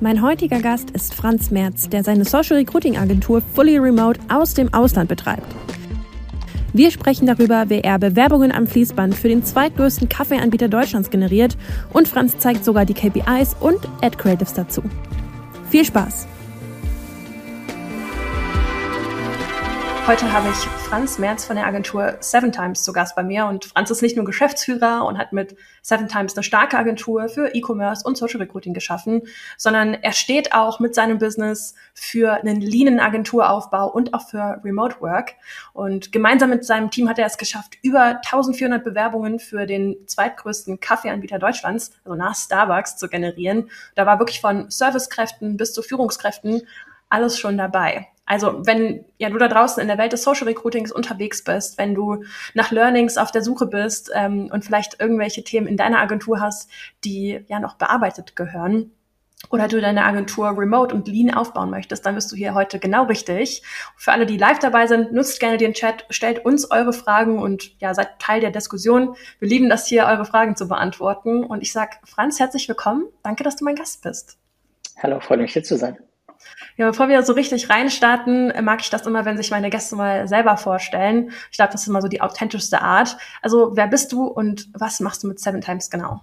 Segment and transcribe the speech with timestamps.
[0.00, 4.72] Mein heutiger Gast ist Franz Merz, der seine Social Recruiting Agentur Fully Remote aus dem
[4.74, 5.54] Ausland betreibt.
[6.72, 11.56] Wir sprechen darüber, wie er Bewerbungen am Fließband für den zweitgrößten Kaffeeanbieter Deutschlands generiert
[11.92, 14.82] und Franz zeigt sogar die KPIs und Ad Creatives dazu.
[15.70, 16.26] Viel Spaß!
[20.06, 23.46] Heute habe ich Franz Merz von der Agentur Seven Times zu Gast bei mir.
[23.46, 27.54] Und Franz ist nicht nur Geschäftsführer und hat mit Seven Times eine starke Agentur für
[27.54, 29.22] E-Commerce und Social Recruiting geschaffen,
[29.56, 35.00] sondern er steht auch mit seinem Business für einen leanen Agenturaufbau und auch für Remote
[35.00, 35.36] Work.
[35.72, 40.80] Und gemeinsam mit seinem Team hat er es geschafft, über 1400 Bewerbungen für den zweitgrößten
[40.80, 43.70] Kaffeeanbieter Deutschlands, also nach Starbucks, zu generieren.
[43.94, 46.60] Da war wirklich von Servicekräften bis zu Führungskräften
[47.08, 48.08] alles schon dabei.
[48.26, 51.94] Also wenn ja du da draußen in der Welt des Social Recruitings unterwegs bist, wenn
[51.94, 52.24] du
[52.54, 56.70] nach Learnings auf der Suche bist ähm, und vielleicht irgendwelche Themen in deiner Agentur hast,
[57.04, 58.92] die ja noch bearbeitet gehören,
[59.50, 63.04] oder du deine Agentur remote und lean aufbauen möchtest, dann bist du hier heute genau
[63.04, 63.62] richtig.
[63.96, 67.78] Für alle, die live dabei sind, nutzt gerne den Chat, stellt uns eure Fragen und
[67.80, 69.16] ja, seid Teil der Diskussion.
[69.38, 71.44] Wir lieben das hier, eure Fragen zu beantworten.
[71.44, 73.06] Und ich sag, Franz, herzlich willkommen.
[73.22, 74.38] Danke, dass du mein Gast bist.
[75.02, 75.98] Hallo, freut mich hier zu sein.
[76.76, 80.26] Ja, bevor wir so richtig reinstarten, mag ich das immer, wenn sich meine Gäste mal
[80.28, 81.30] selber vorstellen.
[81.50, 83.16] Ich glaube, das ist immer so die authentischste Art.
[83.42, 86.22] Also, wer bist du und was machst du mit Seven Times genau?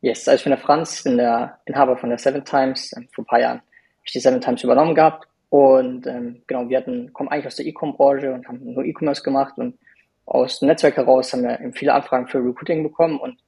[0.00, 2.92] Yes, also ich bin der Franz, bin der Inhaber von der Seven Times.
[2.96, 5.28] Ähm, vor ein paar Jahren habe ich die Seven Times übernommen gehabt.
[5.48, 9.54] Und ähm, genau, wir hatten, kommen eigentlich aus der E-Com-Branche und haben nur E-Commerce gemacht.
[9.58, 9.78] Und
[10.26, 13.20] aus dem Netzwerk heraus haben wir eben viele Anfragen für Recruiting bekommen.
[13.20, 13.38] Und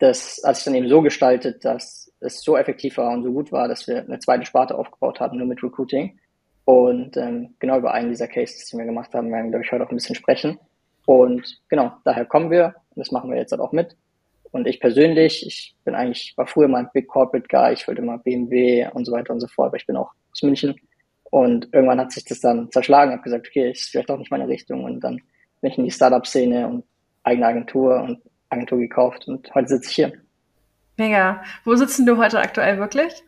[0.00, 3.52] das hat sich dann eben so gestaltet, dass es so effektiv war und so gut
[3.52, 6.18] war, dass wir eine zweite Sparte aufgebaut haben, nur mit Recruiting.
[6.64, 9.72] Und ähm, genau über einen dieser Cases, die wir gemacht haben, werden wir, glaube ich,
[9.72, 10.58] heute auch ein bisschen sprechen.
[11.04, 13.96] Und genau, daher kommen wir und das machen wir jetzt halt auch mit.
[14.52, 18.02] Und ich persönlich, ich bin eigentlich, war früher mal ein Big Corporate Guy, ich wollte
[18.02, 20.76] immer BMW und so weiter und so fort, aber ich bin auch aus München.
[21.24, 24.48] Und irgendwann hat sich das dann zerschlagen, habe gesagt, okay, ist vielleicht auch nicht meine
[24.48, 24.84] Richtung.
[24.84, 25.20] Und dann
[25.60, 26.84] bin ich in die Startup-Szene und
[27.22, 30.12] eigene Agentur und Agentur gekauft und heute sitze ich hier.
[30.96, 31.42] Mega.
[31.64, 33.24] Wo sitzen du heute aktuell wirklich?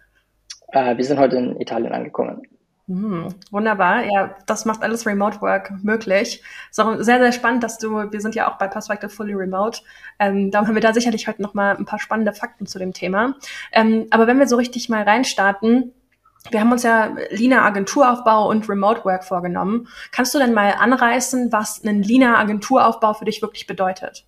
[0.68, 2.42] Äh, wir sind heute in Italien angekommen.
[2.88, 4.04] Hm, wunderbar.
[4.04, 6.42] Ja, das macht alles Remote Work möglich.
[6.70, 9.80] Ist auch sehr, sehr spannend, dass du, wir sind ja auch bei Perspective Fully Remote.
[10.18, 13.36] Ähm, darum haben wir da sicherlich heute nochmal ein paar spannende Fakten zu dem Thema.
[13.72, 15.92] Ähm, aber wenn wir so richtig mal reinstarten,
[16.50, 19.86] wir haben uns ja Lina Agenturaufbau und Remote Work vorgenommen.
[20.10, 24.26] Kannst du denn mal anreißen, was ein Lina Agenturaufbau für dich wirklich bedeutet?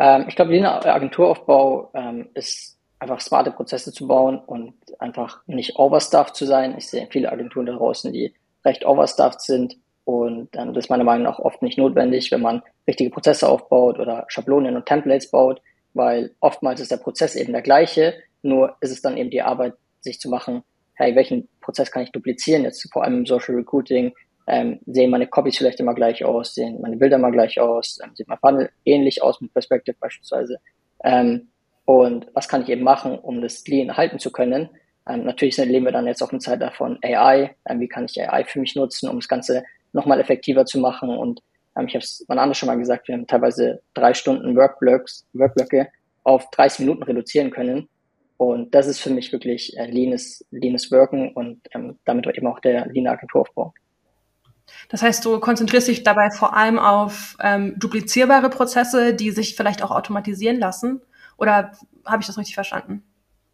[0.00, 5.78] Ähm, ich glaube, Lean Agenturaufbau ähm, ist einfach smarte Prozesse zu bauen und einfach nicht
[5.78, 6.74] overstuffed zu sein.
[6.76, 8.34] Ich sehe viele Agenturen da draußen, die
[8.64, 12.62] recht overstuffed sind und ähm, das ist meiner Meinung nach oft nicht notwendig, wenn man
[12.88, 15.60] richtige Prozesse aufbaut oder Schablonen und Templates baut,
[15.94, 19.74] weil oftmals ist der Prozess eben der gleiche, nur ist es dann eben die Arbeit,
[20.00, 20.62] sich zu machen,
[20.94, 24.12] hey, welchen Prozess kann ich duplizieren, jetzt vor allem im Social Recruiting,
[24.46, 28.10] ähm, sehen meine Copies vielleicht immer gleich aus, sehen meine Bilder immer gleich aus, ähm,
[28.14, 30.58] sieht mein Funnel ähnlich aus mit Perspective beispielsweise.
[31.04, 31.48] Ähm,
[31.84, 34.68] und was kann ich eben machen, um das Lean halten zu können?
[35.08, 37.54] Ähm, natürlich leben wir dann jetzt auch eine Zeit davon AI.
[37.68, 41.10] Ähm, wie kann ich AI für mich nutzen, um das Ganze nochmal effektiver zu machen?
[41.10, 41.40] Und
[41.76, 45.26] ähm, ich habe es mal anders schon mal gesagt, wir haben teilweise drei Stunden Workblocks,
[45.32, 45.88] Workblöcke
[46.22, 47.88] auf 30 Minuten reduzieren können.
[48.36, 52.60] Und das ist für mich wirklich äh, leanes, leanes Worken und ähm, damit eben auch
[52.60, 53.74] der Lean Agenturaufbau.
[54.88, 59.82] Das heißt, du konzentrierst dich dabei vor allem auf ähm, duplizierbare Prozesse, die sich vielleicht
[59.82, 61.00] auch automatisieren lassen?
[61.36, 61.72] Oder
[62.04, 63.02] habe ich das richtig verstanden?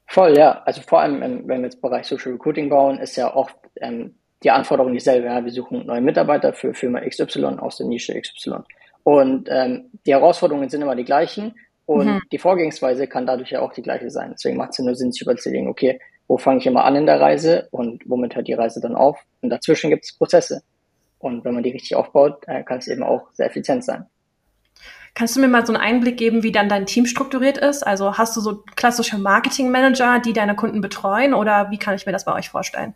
[0.06, 0.62] Voll, ja.
[0.65, 4.50] Also vor allem, wenn wir jetzt Bereich Social Recruiting bauen, ist ja oft ähm, die
[4.50, 5.27] Anforderung dieselbe.
[5.27, 5.44] Ja.
[5.44, 8.59] Wir suchen neue Mitarbeiter für Firma XY aus der Nische XY.
[9.03, 11.54] Und ähm, die Herausforderungen sind immer die gleichen
[11.84, 12.22] und mhm.
[12.33, 14.33] die Vorgehensweise kann dadurch ja auch die gleiche sein.
[14.33, 17.06] Deswegen macht es ja nur Sinn, sich überzulegen, okay, wo fange ich immer an in
[17.06, 19.19] der Reise und womit hört die Reise dann auf?
[19.43, 20.62] Und dazwischen gibt es Prozesse.
[21.27, 24.07] Und wenn man die richtig aufbaut, äh, kann es eben auch sehr effizient sein.
[25.15, 27.83] Kannst du mir mal so einen Einblick geben, wie dann dein Team strukturiert ist?
[27.83, 32.13] Also hast du so klassische Marketing-Manager, die deine Kunden betreuen oder wie kann ich mir
[32.13, 32.95] das bei euch vorstellen?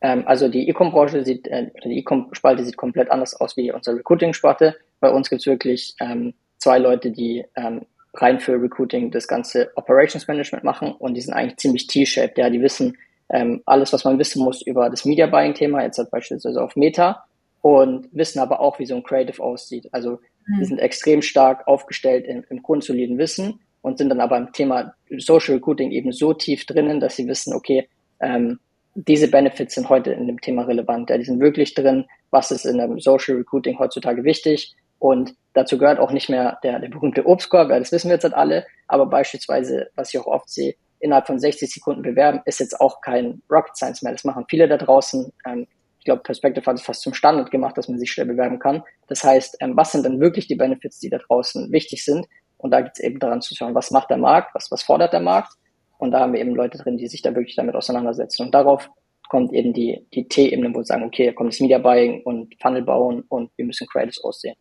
[0.00, 4.76] Ähm, also die E-Com-Branche sieht, äh, die E-Com-Spalte sieht komplett anders aus wie unsere Recruiting-Sparte.
[5.00, 7.82] Bei uns gibt es wirklich ähm, zwei Leute, die ähm,
[8.14, 12.38] rein für Recruiting das ganze Operations Management machen und die sind eigentlich ziemlich T-shaped.
[12.38, 12.96] Ja, die wissen,
[13.28, 16.76] ähm, alles, was man wissen muss über das Media Buying Thema, jetzt halt beispielsweise auf
[16.76, 17.24] Meta
[17.64, 19.88] und wissen aber auch, wie so ein Creative aussieht.
[19.90, 20.58] Also mhm.
[20.60, 24.92] die sind extrem stark aufgestellt im, im grundsoliden Wissen und sind dann aber im Thema
[25.16, 27.88] Social Recruiting eben so tief drinnen, dass sie wissen, okay,
[28.20, 28.60] ähm,
[28.94, 31.08] diese Benefits sind heute in dem Thema relevant.
[31.08, 32.04] Ja, die sind wirklich drin.
[32.30, 34.74] Was ist in einem Social Recruiting heutzutage wichtig?
[34.98, 38.24] Und dazu gehört auch nicht mehr der, der berühmte Obstkorb, ja, das wissen wir jetzt
[38.24, 38.66] halt alle.
[38.88, 43.00] Aber beispielsweise, was ich auch oft sehe, innerhalb von 60 Sekunden bewerben, ist jetzt auch
[43.00, 44.12] kein Rocket Science mehr.
[44.12, 45.32] Das machen viele da draußen.
[45.46, 45.66] Ähm,
[46.04, 48.82] ich glaube, Perspective hat es fast zum Standard gemacht, dass man sich schnell bewerben kann.
[49.06, 52.26] Das heißt, ähm, was sind dann wirklich die Benefits, die da draußen wichtig sind?
[52.58, 55.14] Und da geht es eben daran zu schauen, was macht der Markt, was, was fordert
[55.14, 55.54] der Markt.
[55.96, 58.42] Und da haben wir eben Leute drin, die sich da wirklich damit auseinandersetzen.
[58.42, 58.90] Und darauf
[59.30, 62.54] kommt eben die, die T-Ebene, wo wir sagen, okay, da kommt das Media Buying und
[62.60, 64.56] Funnel bauen und wir müssen Creatives aussehen.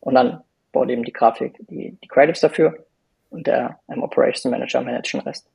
[0.00, 0.40] Und dann
[0.72, 2.74] baut eben die Grafik die, die Creatives dafür
[3.30, 5.48] und der ähm, Operations Manager managt den Rest.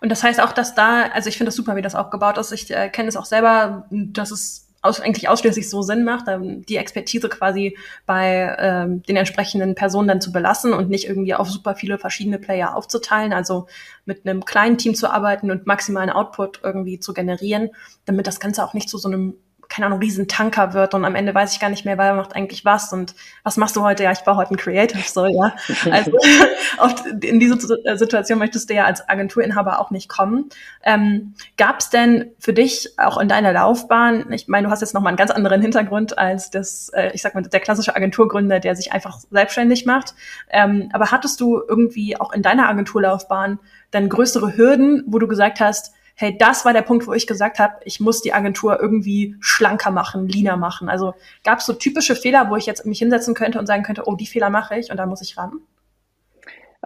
[0.00, 2.52] Und das heißt auch, dass da, also ich finde das super, wie das aufgebaut ist.
[2.52, 6.64] Ich äh, kenne es auch selber, dass es aus, eigentlich ausschließlich so Sinn macht, ähm,
[6.64, 7.76] die Expertise quasi
[8.06, 12.38] bei ähm, den entsprechenden Personen dann zu belassen und nicht irgendwie auf super viele verschiedene
[12.38, 13.66] Player aufzuteilen, also
[14.04, 17.70] mit einem kleinen Team zu arbeiten und maximalen Output irgendwie zu generieren,
[18.04, 19.34] damit das Ganze auch nicht zu so einem
[19.68, 22.64] keine Ahnung, Riesentanker wird und am Ende weiß ich gar nicht mehr, wer macht eigentlich
[22.64, 24.02] was und was machst du heute?
[24.02, 25.54] Ja, ich baue heute ein Creative, so, ja.
[25.90, 26.12] Also
[26.78, 27.58] oft in diese
[27.96, 30.48] Situation möchtest du ja als Agenturinhaber auch nicht kommen.
[30.82, 34.94] Ähm, Gab es denn für dich auch in deiner Laufbahn, ich meine, du hast jetzt
[34.94, 38.74] nochmal einen ganz anderen Hintergrund als das, äh, ich sag mal, der klassische Agenturgründer, der
[38.74, 40.14] sich einfach selbstständig macht.
[40.48, 43.58] Ähm, aber hattest du irgendwie auch in deiner Agenturlaufbahn
[43.90, 47.60] dann größere Hürden, wo du gesagt hast, hey, das war der Punkt, wo ich gesagt
[47.60, 50.88] habe, ich muss die Agentur irgendwie schlanker machen, leaner machen.
[50.88, 54.02] Also gab es so typische Fehler, wo ich jetzt mich hinsetzen könnte und sagen könnte,
[54.06, 55.60] oh, die Fehler mache ich und da muss ich ran?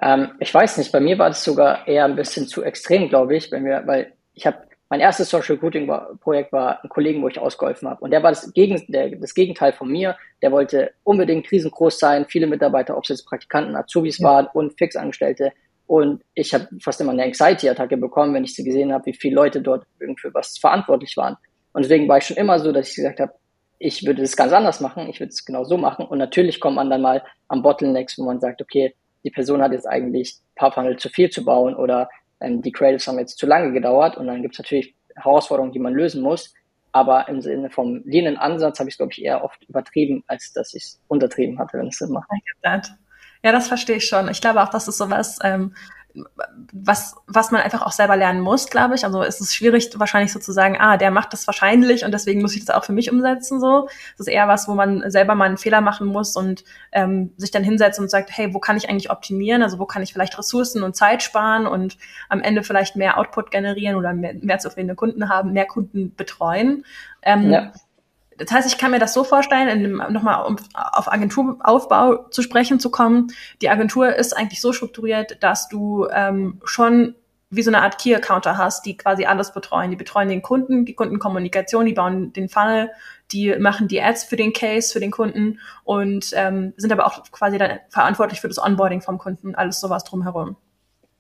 [0.02, 3.34] Ähm, ich weiß nicht, bei mir war das sogar eher ein bisschen zu extrem, glaube
[3.34, 4.58] ich, wenn wir, weil ich habe
[4.90, 5.90] mein erstes Social Recruiting
[6.20, 8.05] Projekt war ein Kollegen, wo ich ausgeholfen habe.
[8.05, 10.14] Und der war das, Gegen, der, das Gegenteil von mir.
[10.43, 14.29] Der wollte unbedingt riesengroß sein, viele Mitarbeiter, ob es jetzt Praktikanten, Azubis ja.
[14.29, 15.55] waren und Fixangestellte.
[15.93, 19.35] Und ich habe fast immer eine Anxiety-Attacke bekommen, wenn ich sie gesehen habe, wie viele
[19.35, 19.85] Leute dort
[20.19, 21.37] für was verantwortlich waren.
[21.75, 23.35] Und deswegen war ich schon immer so, dass ich gesagt habe,
[23.79, 26.06] ich würde es ganz anders machen, ich würde es genau so machen.
[26.06, 29.73] Und natürlich kommt man dann mal am Bottlenecks, wo man sagt, okay, die Person hat
[29.73, 32.09] jetzt eigentlich ein paar Funnel zu viel zu bauen oder
[32.41, 34.17] ähm, die Creatives haben jetzt zu lange gedauert.
[34.17, 36.55] Und dann gibt es natürlich Herausforderungen, die man lösen muss.
[36.93, 40.55] Aber im Sinne vom leanen Ansatz habe ich es, glaube ich, eher oft übertrieben, als
[40.55, 42.31] dass ich es untertrieben hatte, wenn es Sinn macht.
[43.43, 44.29] Ja, das verstehe ich schon.
[44.29, 45.75] Ich glaube auch, das ist sowas, ähm,
[46.73, 49.05] was, was man einfach auch selber lernen muss, glaube ich.
[49.05, 52.43] Also es ist schwierig, wahrscheinlich so zu sagen, ah, der macht das wahrscheinlich und deswegen
[52.43, 53.61] muss ich das auch für mich umsetzen.
[53.61, 57.33] So, das ist eher was, wo man selber mal einen Fehler machen muss und ähm,
[57.37, 59.62] sich dann hinsetzt und sagt, hey, wo kann ich eigentlich optimieren?
[59.62, 61.97] Also wo kann ich vielleicht Ressourcen und Zeit sparen und
[62.29, 66.85] am Ende vielleicht mehr Output generieren oder mehr, mehr zufriedene Kunden haben, mehr Kunden betreuen.
[67.23, 67.73] Ähm, ja.
[68.38, 72.90] Das heißt, ich kann mir das so vorstellen, nochmal um auf Agenturaufbau zu sprechen zu
[72.90, 73.29] kommen.
[73.61, 77.14] Die Agentur ist eigentlich so strukturiert, dass du ähm, schon
[77.52, 79.90] wie so eine Art Key-Accounter hast, die quasi alles betreuen.
[79.90, 82.90] Die betreuen den Kunden, die Kundenkommunikation, die bauen den Funnel,
[83.31, 87.23] die machen die Ads für den Case, für den Kunden und ähm, sind aber auch
[87.31, 90.56] quasi dann verantwortlich für das Onboarding vom Kunden, alles sowas drumherum.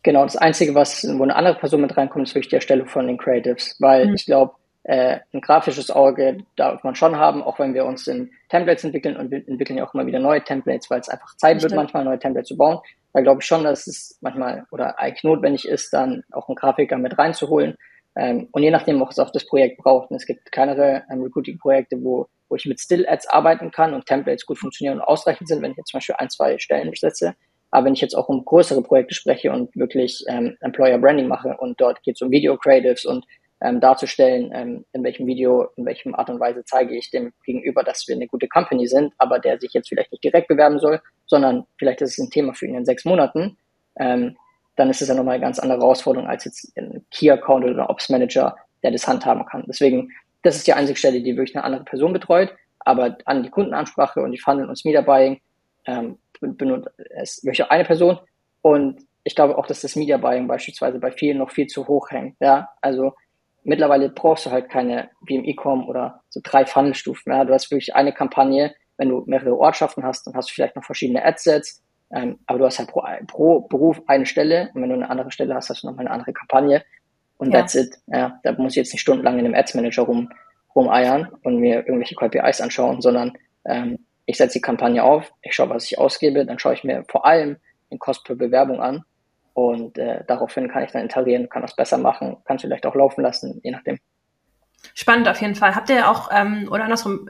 [0.02, 3.06] Genau, das Einzige, was, wo eine andere Person mit reinkommt, ist wirklich die Erstellung von
[3.06, 4.14] den Creatives, weil mhm.
[4.14, 8.30] ich glaube, äh, ein grafisches Auge darf man schon haben, auch wenn wir uns in
[8.48, 11.62] Templates entwickeln und wir entwickeln ja auch immer wieder neue Templates, weil es einfach Zeit
[11.62, 12.78] wird, manchmal neue Templates zu bauen.
[13.12, 16.98] Da glaube ich schon, dass es manchmal oder eigentlich notwendig ist, dann auch einen Grafiker
[16.98, 17.76] mit reinzuholen.
[18.16, 20.10] Ähm, und je nachdem, was es auf das Projekt braucht.
[20.10, 24.46] Und es gibt kleinere ähm, Recruiting-Projekte, wo, wo ich mit Still-Ads arbeiten kann und Templates
[24.46, 27.34] gut funktionieren und ausreichend sind, wenn ich jetzt zum Beispiel ein, zwei Stellen besetze.
[27.70, 31.56] Aber wenn ich jetzt auch um größere Projekte spreche und wirklich ähm, Employer Branding mache
[31.58, 33.24] und dort geht es um Video Creatives und
[33.62, 37.84] ähm, darzustellen, ähm, in welchem Video, in welchem Art und Weise zeige ich dem Gegenüber,
[37.84, 41.00] dass wir eine gute Company sind, aber der sich jetzt vielleicht nicht direkt bewerben soll,
[41.26, 43.56] sondern vielleicht ist es ein Thema für ihn in sechs Monaten,
[43.96, 44.36] ähm,
[44.76, 47.90] dann ist es ja nochmal eine ganz andere Herausforderung als jetzt ein Key-Account oder ein
[47.90, 49.64] Ops-Manager, der das handhaben kann.
[49.68, 50.10] Deswegen,
[50.42, 54.20] das ist die einzige Stelle, die wirklich eine andere Person betreut, aber an die Kundenansprache
[54.20, 55.40] und die Funnel und das Media Buying
[55.86, 58.18] ähm, benutzt es wirklich eine Person
[58.62, 62.10] und ich glaube auch, dass das Media Buying beispielsweise bei vielen noch viel zu hoch
[62.10, 62.36] hängt.
[62.40, 63.14] Ja, also
[63.64, 67.32] mittlerweile brauchst du halt keine, wie im E-Com oder so drei Funnelstufen.
[67.32, 67.44] Ja.
[67.44, 70.84] Du hast wirklich eine Kampagne, wenn du mehrere Ortschaften hast, dann hast du vielleicht noch
[70.84, 71.82] verschiedene Adsets,
[72.14, 75.30] ähm, aber du hast halt pro, pro Beruf eine Stelle und wenn du eine andere
[75.30, 76.84] Stelle hast, hast du nochmal eine andere Kampagne
[77.38, 77.60] und ja.
[77.60, 77.96] that's it.
[78.06, 80.30] Ja, da muss ich jetzt nicht stundenlang in einem Ads Manager rum,
[80.74, 83.32] rumeiern und mir irgendwelche KPIs anschauen, sondern
[83.64, 87.04] ähm, ich setze die Kampagne auf, ich schaue, was ich ausgebe, dann schaue ich mir
[87.08, 87.56] vor allem
[87.90, 89.04] den Kost per Bewerbung an
[89.54, 92.94] und äh, daraufhin kann ich dann iterieren, kann das besser machen, kann es vielleicht auch
[92.94, 93.98] laufen lassen, je nachdem.
[94.94, 95.74] Spannend auf jeden Fall.
[95.74, 97.28] Habt ihr auch, ähm, oder andersrum,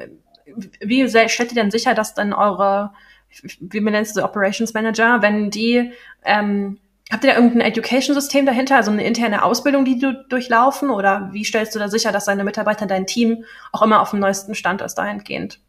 [0.81, 2.93] wie stellt ihr denn sicher, dass dann eure,
[3.61, 5.93] wie man nennt es, Operations Manager, wenn die,
[6.25, 6.79] ähm,
[7.11, 10.91] habt ihr da irgendein Education-System dahinter, also eine interne Ausbildung, die du durchlaufen?
[10.91, 14.21] Oder wie stellst du da sicher, dass deine Mitarbeiter, dein Team auch immer auf dem
[14.21, 15.61] neuesten Stand ist dahingehend?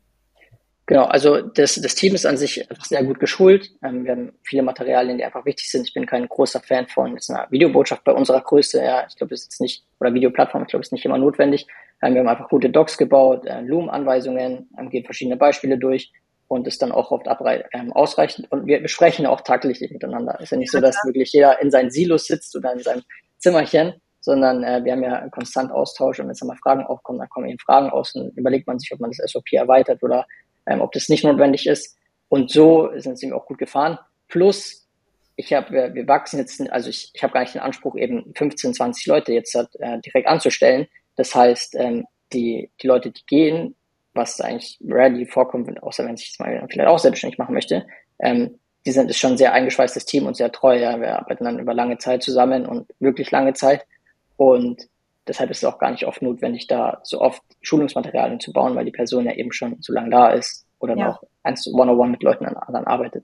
[0.86, 3.70] Genau, also das, das Team ist an sich einfach sehr gut geschult.
[3.82, 5.88] Ähm, wir haben viele Materialien, die einfach wichtig sind.
[5.88, 8.84] Ich bin kein großer Fan von jetzt einer Videobotschaft bei unserer Größe.
[8.84, 11.18] Ja, ich glaube, das ist jetzt nicht, oder Videoplattform, ich glaube, das ist nicht immer
[11.18, 11.68] notwendig.
[12.02, 16.12] Ähm, wir haben einfach gute Docs gebaut, äh, Loom-Anweisungen, ähm, gehen verschiedene Beispiele durch
[16.50, 17.28] und ist dann auch oft
[17.72, 18.52] ähm, ausreichend.
[18.52, 20.36] Und wir besprechen auch tagtäglich miteinander.
[20.40, 23.04] Es ist ja nicht so, dass wirklich jeder in seinen Silos sitzt oder in seinem
[23.38, 27.30] Zimmerchen, sondern äh, wir haben ja konstant Austausch und wenn es mal Fragen aufkommen, dann
[27.30, 30.26] kommen eben Fragen aus und überlegt man sich, ob man das SOP erweitert oder
[30.66, 31.98] ähm, ob das nicht notwendig ist.
[32.30, 34.00] Und so sind sie auch gut gefahren.
[34.28, 34.88] Plus,
[35.36, 38.34] ich habe, wir, wir wachsen jetzt, also ich, ich habe gar nicht den Anspruch, eben
[38.36, 40.88] 15, 20 Leute jetzt äh, direkt anzustellen.
[41.16, 43.76] Das heißt, ähm, die, die Leute, die gehen,
[44.14, 47.86] was eigentlich rarely vorkommt, außer wenn sich das mal vielleicht auch selbstständig machen möchte,
[48.20, 50.78] ähm, die sind ist schon ein sehr eingeschweißtes Team und sehr treu.
[50.78, 51.00] Ja.
[51.00, 53.86] Wir arbeiten dann über lange Zeit zusammen und wirklich lange Zeit.
[54.36, 54.90] Und
[55.28, 58.86] deshalb ist es auch gar nicht oft notwendig, da so oft Schulungsmaterialien zu bauen, weil
[58.86, 61.08] die Person ja eben schon so lange da ist oder ja.
[61.08, 63.24] noch eins one-on-one mit Leuten an, dann arbeitet.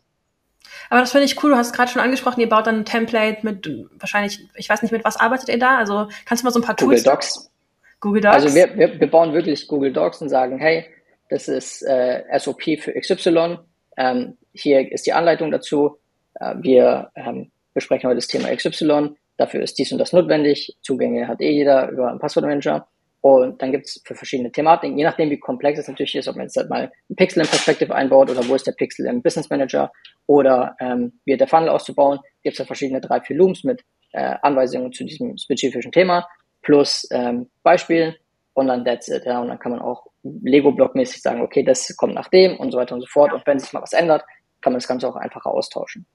[0.90, 1.52] Aber das finde ich cool.
[1.52, 4.92] Du hast gerade schon angesprochen, ihr baut dann ein Template mit wahrscheinlich, ich weiß nicht,
[4.92, 5.78] mit was arbeitet ihr da?
[5.78, 7.04] Also kannst du mal so ein paar Google Tools?
[7.04, 7.52] Google Docs.
[8.00, 8.36] Google Docs.
[8.36, 10.86] Also wir, wir, wir bauen wirklich Google Docs und sagen, hey,
[11.30, 13.60] das ist äh, SOP für XY.
[13.98, 15.98] Ähm, hier ist die Anleitung dazu.
[16.36, 19.16] Äh, wir ähm, besprechen heute das Thema XY.
[19.40, 20.76] Dafür ist dies und das notwendig.
[20.82, 22.86] Zugänge hat eh jeder über einen Passwortmanager.
[23.22, 26.36] Und dann gibt es für verschiedene Thematiken, je nachdem, wie komplex es natürlich ist, ob
[26.36, 29.22] man jetzt halt mal ein Pixel in Perspective einbaut oder wo ist der Pixel im
[29.22, 29.92] Business Manager
[30.26, 34.36] oder ähm, wie der Funnel auszubauen, gibt es ja verschiedene drei, vier Looms mit äh,
[34.42, 36.28] Anweisungen zu diesem spezifischen Thema
[36.62, 38.16] plus ähm, Beispielen
[38.54, 39.26] und dann that's it.
[39.26, 42.78] Ja, und dann kann man auch Lego-Block-mäßig sagen, okay, das kommt nach dem und so
[42.78, 43.34] weiter und so fort.
[43.34, 44.24] Und wenn sich mal was ändert,
[44.62, 46.06] kann man das Ganze auch einfacher austauschen.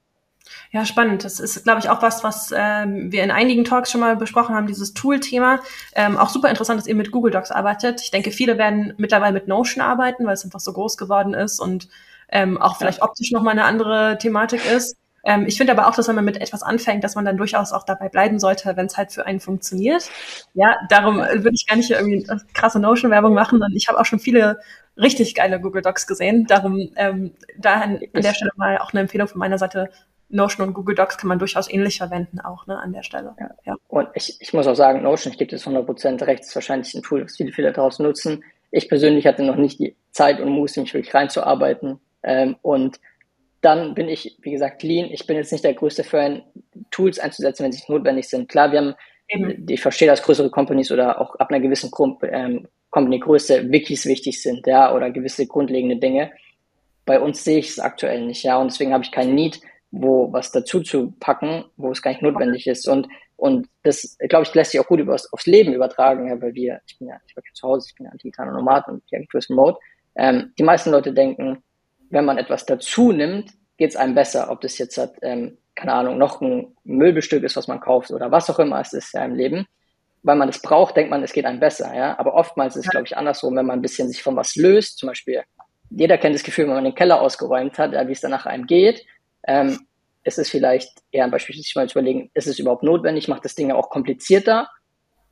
[0.71, 1.23] Ja, spannend.
[1.23, 4.55] Das ist, glaube ich, auch was, was ähm, wir in einigen Talks schon mal besprochen
[4.55, 5.59] haben, dieses Tool-Thema.
[5.95, 8.01] Ähm, auch super interessant, dass ihr mit Google Docs arbeitet.
[8.01, 11.59] Ich denke, viele werden mittlerweile mit Notion arbeiten, weil es einfach so groß geworden ist
[11.59, 11.87] und
[12.29, 14.97] ähm, auch vielleicht optisch nochmal eine andere Thematik ist.
[15.25, 17.73] Ähm, ich finde aber auch, dass wenn man mit etwas anfängt, dass man dann durchaus
[17.73, 20.09] auch dabei bleiben sollte, wenn es halt für einen funktioniert.
[20.53, 23.99] Ja, darum äh, würde ich gar nicht hier irgendwie krasse Notion-Werbung machen, sondern ich habe
[23.99, 24.59] auch schon viele
[24.97, 26.45] richtig geile Google Docs gesehen.
[26.47, 29.89] Darum ähm, da an, an der Stelle mal auch eine Empfehlung von meiner Seite.
[30.29, 33.35] Notion und Google Docs kann man durchaus ähnlich verwenden, auch ne, an der Stelle.
[33.39, 33.49] Ja.
[33.65, 33.75] ja.
[33.87, 37.03] Und ich, ich muss auch sagen, Notion, ich gebe das 100% recht, ist wahrscheinlich ein
[37.03, 38.43] Tool, das viele, viele draußen nutzen.
[38.71, 41.99] Ich persönlich hatte noch nicht die Zeit und Muße, mich wirklich reinzuarbeiten.
[42.23, 42.99] Ähm, und
[43.61, 45.09] dann bin ich, wie gesagt, lean.
[45.11, 46.43] Ich bin jetzt nicht der größte Fan,
[46.91, 48.49] Tools einzusetzen, wenn sie notwendig sind.
[48.49, 48.95] Klar, wir haben,
[49.27, 49.65] Eben.
[49.67, 51.91] ich verstehe, dass größere Companies oder auch ab einer gewissen
[52.31, 56.31] ähm, Company-Größe Wikis wichtig sind, ja, oder gewisse grundlegende Dinge.
[57.05, 59.61] Bei uns sehe ich es aktuell nicht, ja, und deswegen habe ich keinen Need,
[59.97, 62.87] wo was dazu zu packen, wo es gar nicht notwendig ist.
[62.87, 66.53] Und, und das, glaube ich, lässt sich auch gut übers, aufs Leben übertragen, ja, weil
[66.53, 69.15] wir, ich bin ja, ich bin zu Hause, ich bin ja digitaler Nomad und die
[69.15, 69.79] Agentur ist remote.
[70.15, 71.63] Ähm, die meisten Leute denken,
[72.09, 74.51] wenn man etwas dazu nimmt, geht es einem besser.
[74.51, 78.31] Ob das jetzt, hat, ähm, keine Ahnung, noch ein Möbelstück ist, was man kauft oder
[78.31, 79.65] was auch immer es ist ja im Leben.
[80.23, 81.95] Weil man es braucht, denkt man, es geht einem besser.
[81.95, 82.17] Ja?
[82.19, 84.97] Aber oftmals ist es, glaube ich, andersrum, wenn man ein bisschen sich von was löst.
[84.97, 85.43] Zum Beispiel,
[85.89, 88.65] jeder kennt das Gefühl, wenn man den Keller ausgeräumt hat, ja, wie es danach einem
[88.65, 89.05] geht.
[89.47, 89.87] Ähm,
[90.23, 93.45] ist es vielleicht eher ein Beispiel, sich mal zu überlegen, ist es überhaupt notwendig, macht
[93.45, 94.69] das Ding ja auch komplizierter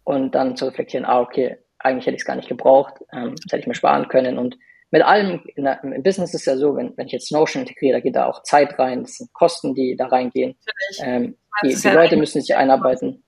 [0.03, 3.51] und dann zu reflektieren, ah, okay, eigentlich hätte ich es gar nicht gebraucht, ähm, das
[3.51, 4.57] hätte ich mir sparen können und
[4.93, 7.97] mit allem der, im Business ist es ja so, wenn, wenn ich jetzt Notion integriere,
[7.97, 10.55] da geht da auch Zeit rein, das sind Kosten, die da reingehen.
[10.99, 13.23] Ähm, die, die Leute müssen sich einarbeiten.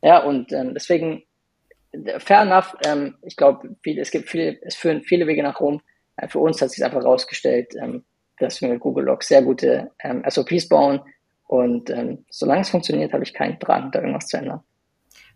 [0.00, 1.24] Ja, und ähm, deswegen,
[1.90, 5.82] äh, fair enough, ähm, ich glaube, es gibt viele, es führen viele Wege nach Rom.
[6.16, 8.04] Äh, für uns hat sich einfach herausgestellt, ähm,
[8.40, 11.00] dass wir mit Google Docs sehr gute ähm, SOPs bauen.
[11.46, 14.62] Und ähm, solange es funktioniert, habe ich keinen Drang, da irgendwas zu ändern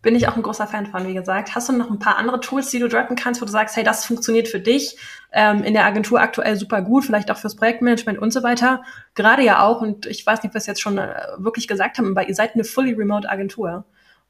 [0.05, 1.55] bin ich auch ein großer Fan von, wie gesagt.
[1.55, 3.83] Hast du noch ein paar andere Tools, die du droppen kannst, wo du sagst, hey,
[3.83, 4.99] das funktioniert für dich
[5.33, 8.83] ähm, in der Agentur aktuell super gut, vielleicht auch fürs Projektmanagement und so weiter.
[9.15, 11.99] Gerade ja auch, und ich weiß nicht, ob wir es jetzt schon äh, wirklich gesagt
[11.99, 13.85] haben, aber ihr seid eine fully remote Agentur.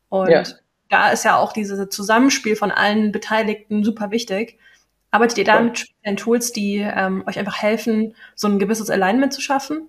[0.08, 0.44] Und ja.
[0.88, 4.58] da ist ja auch dieses Zusammenspiel von allen Beteiligten super wichtig.
[5.14, 9.32] Arbeitet ihr da mit speziellen Tools, die ähm, euch einfach helfen, so ein gewisses Alignment
[9.32, 9.88] zu schaffen?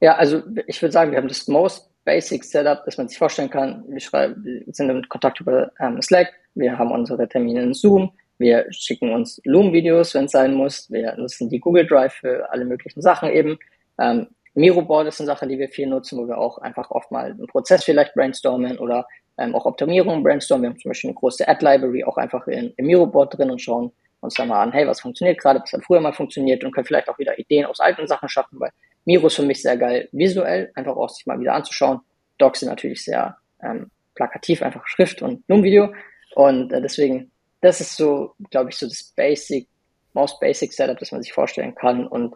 [0.00, 3.50] Ja, also ich würde sagen, wir haben das most Basic Setup, das man sich vorstellen
[3.50, 3.84] kann.
[3.86, 8.10] Wir, schreiben, wir sind in Kontakt über ähm, Slack, wir haben unsere Termine in Zoom,
[8.38, 12.64] wir schicken uns Loom-Videos, wenn es sein muss, wir nutzen die Google Drive für alle
[12.64, 13.60] möglichen Sachen eben.
[14.00, 17.26] Ähm, Miroboard ist eine Sache, die wir viel nutzen, wo wir auch einfach oft mal
[17.26, 19.06] einen Prozess vielleicht brainstormen oder
[19.40, 20.62] ähm, auch Optimierungen brainstormen.
[20.62, 23.92] Wir haben zum Beispiel eine große Ad-Library auch einfach in, im Miroboard drin und schauen
[24.20, 26.86] uns dann mal an, hey, was funktioniert gerade, was hat früher mal funktioniert und können
[26.86, 28.70] vielleicht auch wieder Ideen aus alten Sachen schaffen, weil
[29.04, 32.00] Miro ist für mich sehr geil visuell, einfach auch sich mal wieder anzuschauen.
[32.38, 35.92] Docs sind natürlich sehr ähm, plakativ, einfach Schrift und Loom-Video.
[36.34, 37.30] Und äh, deswegen,
[37.62, 39.66] das ist so, glaube ich, so das Basic
[40.12, 42.06] most basic Setup, das man sich vorstellen kann.
[42.06, 42.34] Und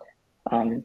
[0.51, 0.85] ähm,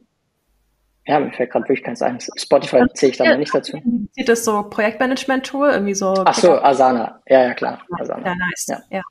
[1.10, 2.18] ja, mir fällt gerade wirklich keins ein.
[2.36, 3.82] Spotify zähle ich da ja, nicht dazu.
[4.12, 6.14] Sieht das so Projektmanagement-Tool, irgendwie so?
[6.24, 7.20] Ach so, Asana.
[7.26, 7.80] Ja, ja, klar.
[7.98, 8.26] Asana.
[8.26, 8.66] Ja, nice.
[8.68, 8.80] Ja.
[8.90, 9.02] ja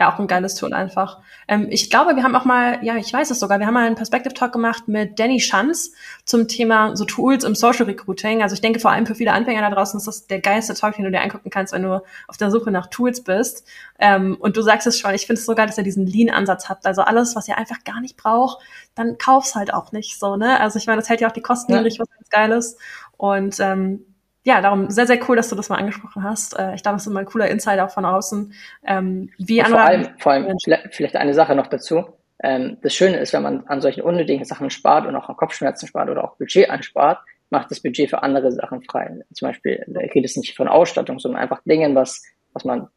[0.00, 1.20] ja auch ein geiles Tool einfach.
[1.46, 3.86] Ähm, ich glaube, wir haben auch mal, ja, ich weiß es sogar, wir haben mal
[3.86, 5.92] einen Perspective Talk gemacht mit Danny Schanz
[6.24, 8.42] zum Thema so Tools im Social Recruiting.
[8.42, 10.96] Also ich denke vor allem für viele Anfänger da draußen ist das der geilste Talk,
[10.96, 13.66] den du dir angucken kannst, wenn du auf der Suche nach Tools bist.
[13.98, 16.68] Ähm, und du sagst es schon, ich finde es so geil, dass ihr diesen Lean-Ansatz
[16.68, 16.86] habt.
[16.86, 18.58] Also alles, was ihr einfach gar nicht braucht,
[18.94, 20.58] dann kauf's halt auch nicht so, ne?
[20.60, 22.76] Also ich meine, das hält ja auch die Kosten niedrig, was ganz Geiles.
[23.18, 24.06] Und ähm,
[24.42, 26.58] ja, darum sehr, sehr cool, dass du das mal angesprochen hast.
[26.58, 28.52] Äh, ich glaube, das ist immer ein cooler Insider von außen.
[28.86, 30.56] Ähm, wie vor allem, vor allem
[30.90, 32.04] vielleicht eine Sache noch dazu.
[32.42, 35.86] Ähm, das Schöne ist, wenn man an solchen unnötigen Sachen spart und auch an Kopfschmerzen
[35.86, 37.18] spart oder auch Budget anspart,
[37.50, 39.20] macht das Budget für andere Sachen frei.
[39.34, 42.22] Zum Beispiel, da geht es nicht von Ausstattung, sondern einfach Dingen, was,
[42.54, 42.88] was man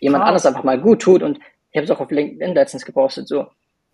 [0.00, 0.28] jemand wow.
[0.28, 1.22] anders einfach mal gut tut.
[1.22, 1.38] Und
[1.70, 3.46] ich habe es auch auf LinkedIn letztens gepostet, so,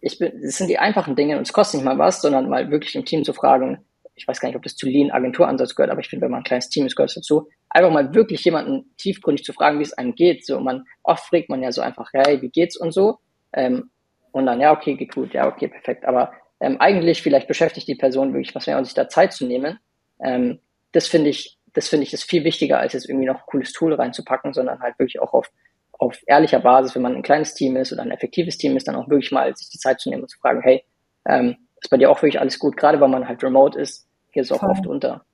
[0.02, 2.70] ich bin, es sind die einfachen Dinge und es kostet nicht mal was, sondern mal
[2.70, 3.84] wirklich im Team zu fragen,
[4.20, 6.40] ich weiß gar nicht, ob das zu Lean Agenturansatz gehört, aber ich finde, wenn man
[6.40, 9.82] ein kleines Team ist, gehört es dazu, einfach mal wirklich jemanden tiefgründig zu fragen, wie
[9.82, 10.44] es einem geht.
[10.44, 13.18] So, man, oft fragt man ja so einfach, hey, wie geht's und so.
[13.54, 13.90] Ähm,
[14.32, 16.04] und dann, ja, okay, geht gut, ja, okay, perfekt.
[16.04, 19.46] Aber ähm, eigentlich vielleicht beschäftigt die Person wirklich was mehr und sich da Zeit zu
[19.46, 19.78] nehmen.
[20.22, 20.60] Ähm,
[20.92, 23.72] das finde ich, das finde ich ist viel wichtiger, als jetzt irgendwie noch ein cooles
[23.72, 25.50] Tool reinzupacken, sondern halt wirklich auch auf,
[25.92, 28.96] auf ehrlicher Basis, wenn man ein kleines Team ist oder ein effektives Team ist, dann
[28.96, 30.84] auch wirklich mal sich die Zeit zu nehmen und zu fragen, hey,
[31.26, 34.44] ähm, ist bei dir auch wirklich alles gut, gerade weil man halt remote ist, geht
[34.44, 34.70] es auch Voll.
[34.70, 35.24] oft unter.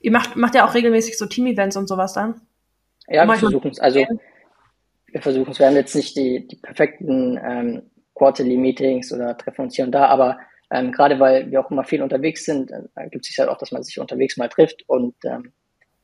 [0.00, 2.40] Ihr macht, macht ja auch regelmäßig so Team-Events und sowas dann?
[3.06, 3.80] Ja, wir versuchen es.
[3.80, 4.04] Also
[5.06, 5.58] wir versuchen es.
[5.58, 7.82] Wir haben jetzt nicht die, die perfekten ähm,
[8.14, 10.38] Quarterly-Meetings oder treffen uns hier und da, aber
[10.70, 13.56] ähm, gerade weil wir auch immer viel unterwegs sind, äh, gibt es sich halt auch,
[13.56, 14.84] dass man sich unterwegs mal trifft.
[14.86, 15.52] Und ähm,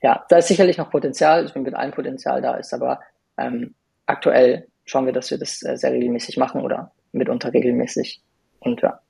[0.03, 3.01] ja, da ist sicherlich noch Potenzial, ich bin mit allem Potenzial da ist, aber
[3.37, 3.75] ähm,
[4.07, 8.23] aktuell schauen wir, dass wir das äh, sehr regelmäßig machen oder mitunter regelmäßig.
[8.61, 9.01] Und ja.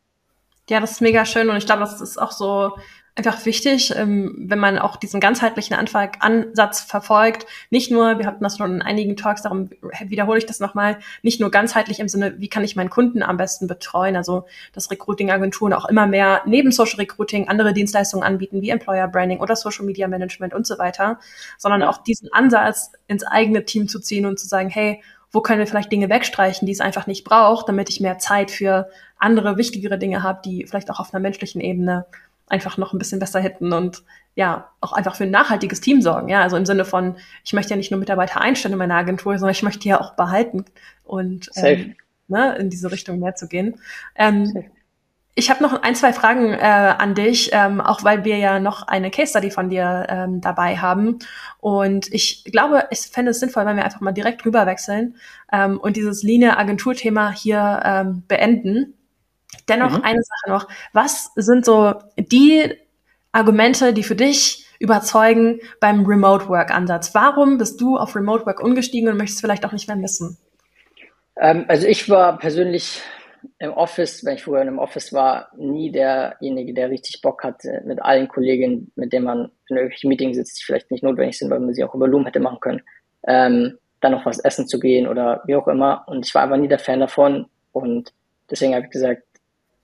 [0.69, 2.73] Ja, das ist mega schön und ich glaube, das ist auch so
[3.17, 7.47] einfach wichtig, ähm, wenn man auch diesen ganzheitlichen Ansatz verfolgt.
[7.71, 9.71] Nicht nur, wir hatten das schon in einigen Talks, darum
[10.05, 13.37] wiederhole ich das nochmal, nicht nur ganzheitlich im Sinne, wie kann ich meinen Kunden am
[13.37, 18.71] besten betreuen, also dass Recruiting-Agenturen auch immer mehr neben Social Recruiting andere Dienstleistungen anbieten, wie
[18.71, 21.21] Employer Branding oder Social Media Management und so weiter,
[21.57, 25.61] sondern auch diesen Ansatz ins eigene Team zu ziehen und zu sagen, hey, wo können
[25.61, 28.89] wir vielleicht Dinge wegstreichen, die es einfach nicht braucht, damit ich mehr Zeit für
[29.19, 32.07] andere wichtigere Dinge habe, die vielleicht auch auf einer menschlichen Ebene
[32.49, 34.03] einfach noch ein bisschen besser hätten und
[34.35, 36.29] ja, auch einfach für ein nachhaltiges Team sorgen.
[36.29, 39.39] Ja, also im Sinne von, ich möchte ja nicht nur Mitarbeiter einstellen in meiner Agentur,
[39.39, 40.65] sondern ich möchte die ja auch behalten
[41.05, 41.95] und ähm,
[42.29, 43.81] ne, in diese Richtung mehr zu gehen.
[44.17, 44.65] Ähm,
[45.37, 48.87] ich habe noch ein, zwei Fragen äh, an dich, ähm, auch weil wir ja noch
[48.87, 51.19] eine Case Study von dir ähm, dabei haben.
[51.59, 55.17] Und ich glaube, ich fände es sinnvoll, wenn wir einfach mal direkt rüber wechseln
[55.53, 58.95] ähm, und dieses Linie-Agentur-Thema hier ähm, beenden.
[59.69, 60.05] Dennoch mhm.
[60.05, 60.69] eine Sache noch.
[60.93, 62.73] Was sind so die
[63.33, 67.15] Argumente, die für dich überzeugen beim Remote Work Ansatz?
[67.15, 70.39] Warum bist du auf Remote Work umgestiegen und möchtest vielleicht auch nicht mehr missen?
[71.37, 73.01] Ähm, also ich war persönlich
[73.59, 78.01] im Office, wenn ich früher einem Office war, nie derjenige, der richtig Bock hatte, mit
[78.01, 81.61] allen Kollegen, mit denen man in irgendwelchen Meetings sitzt, die vielleicht nicht notwendig sind, weil
[81.61, 82.83] man sie auch über Loom hätte machen können,
[83.27, 86.05] ähm, dann noch was essen zu gehen oder wie auch immer.
[86.07, 87.47] Und ich war einfach nie der Fan davon.
[87.73, 88.13] Und
[88.51, 89.24] deswegen habe ich gesagt,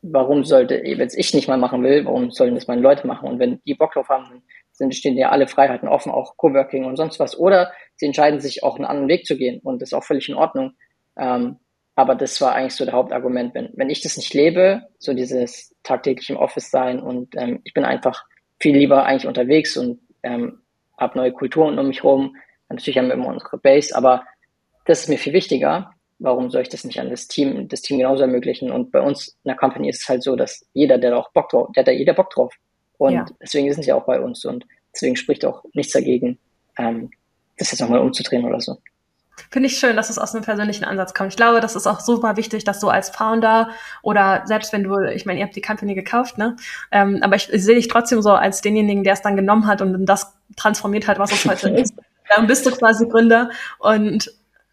[0.03, 3.29] warum sollte, wenn es ich nicht mal machen will, warum sollen das meine Leute machen?
[3.29, 4.43] Und wenn die Bock drauf haben,
[4.79, 7.39] dann stehen ja alle Freiheiten offen, auch Coworking und sonst was.
[7.39, 10.29] Oder sie entscheiden sich auch einen anderen Weg zu gehen und das ist auch völlig
[10.29, 10.73] in Ordnung.
[11.19, 11.57] Ähm,
[11.97, 13.55] aber das war eigentlich so der Hauptargument.
[13.55, 17.75] Wenn, wenn ich das nicht lebe, so dieses tagtäglich im Office sein und ähm, ich
[17.75, 18.25] bin einfach
[18.59, 20.63] viel lieber eigentlich unterwegs und ähm,
[20.97, 22.37] habe neue Kulturen um mich herum.
[22.71, 24.25] Natürlich haben wir immer unsere Base, aber
[24.87, 25.93] das ist mir viel wichtiger.
[26.23, 28.71] Warum soll ich das nicht an das Team, das Team genauso ermöglichen?
[28.71, 31.33] Und bei uns in der Company ist es halt so, dass jeder, der da auch
[31.33, 32.55] Bock drauf, der hat da jeder Bock drauf.
[32.99, 33.27] Und ja.
[33.43, 36.39] deswegen sind sie auch bei uns und deswegen spricht auch nichts dagegen,
[36.77, 37.11] ähm,
[37.57, 38.79] das jetzt nochmal umzudrehen oder so.
[39.51, 41.31] Finde ich schön, dass es aus einem persönlichen Ansatz kommt.
[41.31, 43.71] Ich glaube, das ist auch super wichtig, dass du als Founder
[44.03, 46.57] oder selbst wenn du, ich meine, ihr habt die Company gekauft, ne?
[46.93, 49.81] Ähm, aber ich, ich sehe dich trotzdem so als denjenigen, der es dann genommen hat
[49.81, 51.95] und das transformiert hat, was es heute ist.
[52.35, 54.31] Dann bist du quasi Gründer und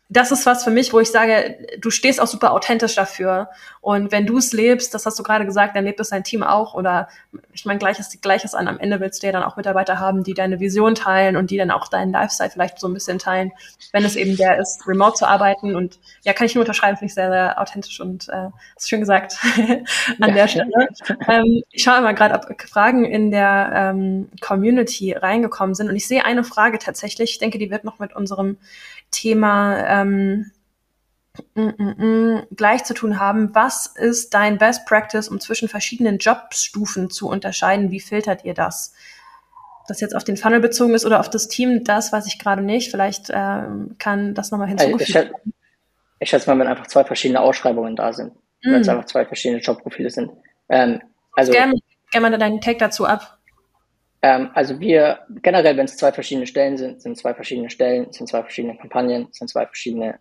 [0.10, 3.50] das ist was für mich, wo ich sage, du stehst auch super authentisch dafür.
[3.82, 6.44] Und wenn du es lebst, das hast du gerade gesagt, dann lebt es dein Team
[6.44, 6.76] auch.
[6.76, 7.10] Oder
[7.52, 8.70] ich meine, gleiches, gleiches an.
[8.70, 11.58] Am Ende willst du ja dann auch Mitarbeiter haben, die deine Vision teilen und die
[11.58, 13.52] dann auch deinen Lifestyle vielleicht so ein bisschen teilen,
[13.92, 15.76] wenn es eben der ist, remote zu arbeiten.
[15.76, 19.02] Und ja, kann ich nur unterschreiben, finde ich sehr, sehr authentisch und äh, ist schön
[19.02, 20.32] gesagt an ja.
[20.32, 20.88] der Stelle.
[21.28, 25.90] ähm, ich schaue mal gerade, ob Fragen in der ähm, Community reingekommen sind.
[25.90, 27.32] Und ich sehe eine Frage tatsächlich.
[27.32, 28.58] Ich denke, die wird noch mit unserem
[29.12, 30.52] Thema ähm,
[31.56, 33.54] mm, mm, mm, gleich zu tun haben.
[33.54, 37.92] Was ist dein Best Practice, um zwischen verschiedenen Jobstufen zu unterscheiden?
[37.92, 38.94] Wie filtert ihr das?
[39.88, 42.62] das jetzt auf den Funnel bezogen ist oder auf das Team, das weiß ich gerade
[42.62, 42.92] nicht.
[42.92, 45.32] Vielleicht ähm, kann das nochmal hinzugefügt werden.
[45.46, 45.54] Ich,
[46.20, 48.72] ich schätze mal, wenn einfach zwei verschiedene Ausschreibungen da sind, mm.
[48.72, 50.32] wenn es einfach zwei verschiedene Jobprofile sind.
[50.70, 51.02] Ähm,
[51.34, 51.76] also gerne,
[52.12, 53.37] gerne mal deinen Take dazu ab.
[54.28, 58.28] Ähm, also wir generell, wenn es zwei verschiedene Stellen sind, sind zwei verschiedene Stellen, sind
[58.28, 60.20] zwei verschiedene Kampagnen, sind zwei verschiedene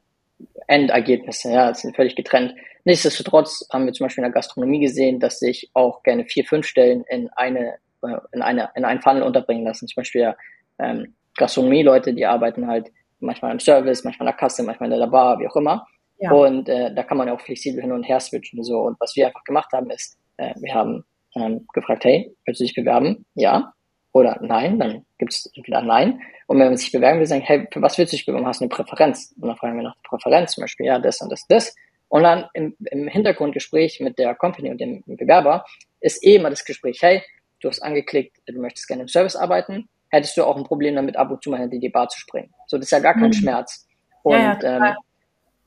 [0.68, 2.54] Endergebnisse, ja, sind völlig getrennt.
[2.84, 6.66] Nichtsdestotrotz haben wir zum Beispiel in der Gastronomie gesehen, dass sich auch gerne vier, fünf
[6.66, 9.88] Stellen in eine äh, in, eine, in einen Funnel unterbringen lassen.
[9.88, 10.36] Zum Beispiel ja,
[10.78, 15.06] ähm, Gastronomie-Leute, die arbeiten halt manchmal im Service, manchmal in der Kasse, manchmal in der
[15.08, 15.84] Bar, wie auch immer.
[16.18, 16.30] Ja.
[16.30, 18.62] Und äh, da kann man ja auch flexibel hin und her switchen.
[18.62, 18.82] So.
[18.82, 22.64] Und was wir einfach gemacht haben, ist, äh, wir haben ähm, gefragt, hey, willst du
[22.64, 23.26] dich bewerben?
[23.34, 23.72] Ja.
[24.16, 26.22] Oder nein, dann gibt es entweder nein.
[26.46, 28.46] Und wenn man sich bewerben will, sagen, hey, für was willst du dich bewerben?
[28.46, 29.34] Hast du eine Präferenz?
[29.38, 31.74] Und dann fragen wir nach der Präferenz, zum Beispiel, ja, das und das, das.
[32.08, 35.66] Und dann im, im Hintergrundgespräch mit der Company und dem Bewerber
[36.00, 37.22] ist eh immer das Gespräch, hey,
[37.60, 41.18] du hast angeklickt, du möchtest gerne im Service arbeiten, hättest du auch ein Problem damit,
[41.18, 42.54] ab und zu mal hinter die Bar zu springen.
[42.68, 43.34] So, das ist ja gar kein mhm.
[43.34, 43.86] Schmerz.
[44.22, 44.96] Und ja, ja, ähm,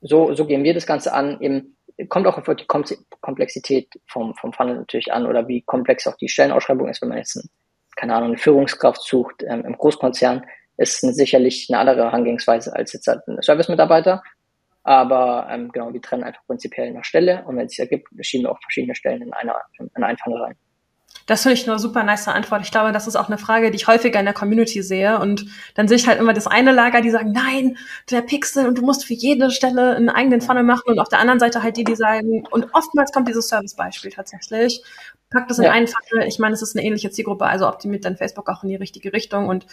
[0.01, 1.39] so, so gehen wir das Ganze an.
[1.39, 1.75] Eben,
[2.07, 6.29] kommt auch auf die Komplexität vom, vom Funnel natürlich an oder wie komplex auch die
[6.29, 7.47] Stellenausschreibung ist, wenn man jetzt, ein,
[7.99, 10.45] keine Ahnung, eine Führungskraft sucht ähm, im Großkonzern,
[10.77, 14.23] ist sicherlich eine andere Herangehensweise als jetzt halt ein Service-Mitarbeiter.
[14.83, 18.45] Aber ähm, genau, wir trennen einfach prinzipiell nach Stelle und wenn es sich ergibt, schieben
[18.45, 20.55] wir auch verschiedene Stellen in, einer, in einen Funnel rein.
[21.29, 22.63] Das finde ich eine super nice Antwort.
[22.63, 25.19] Ich glaube, das ist auch eine Frage, die ich häufiger in der Community sehe.
[25.19, 27.77] Und dann sehe ich halt immer das eine Lager, die sagen, nein,
[28.09, 30.85] der Pixel und du musst für jede Stelle einen eigenen Funnel machen.
[30.87, 34.81] Und auf der anderen Seite halt die, die sagen, und oftmals kommt dieses Service-Beispiel tatsächlich.
[35.29, 35.71] Pack das in ja.
[35.71, 36.27] einen Funnel.
[36.27, 39.13] Ich meine, es ist eine ähnliche Zielgruppe, also optimiert dein Facebook auch in die richtige
[39.13, 39.49] Richtung.
[39.49, 39.67] Und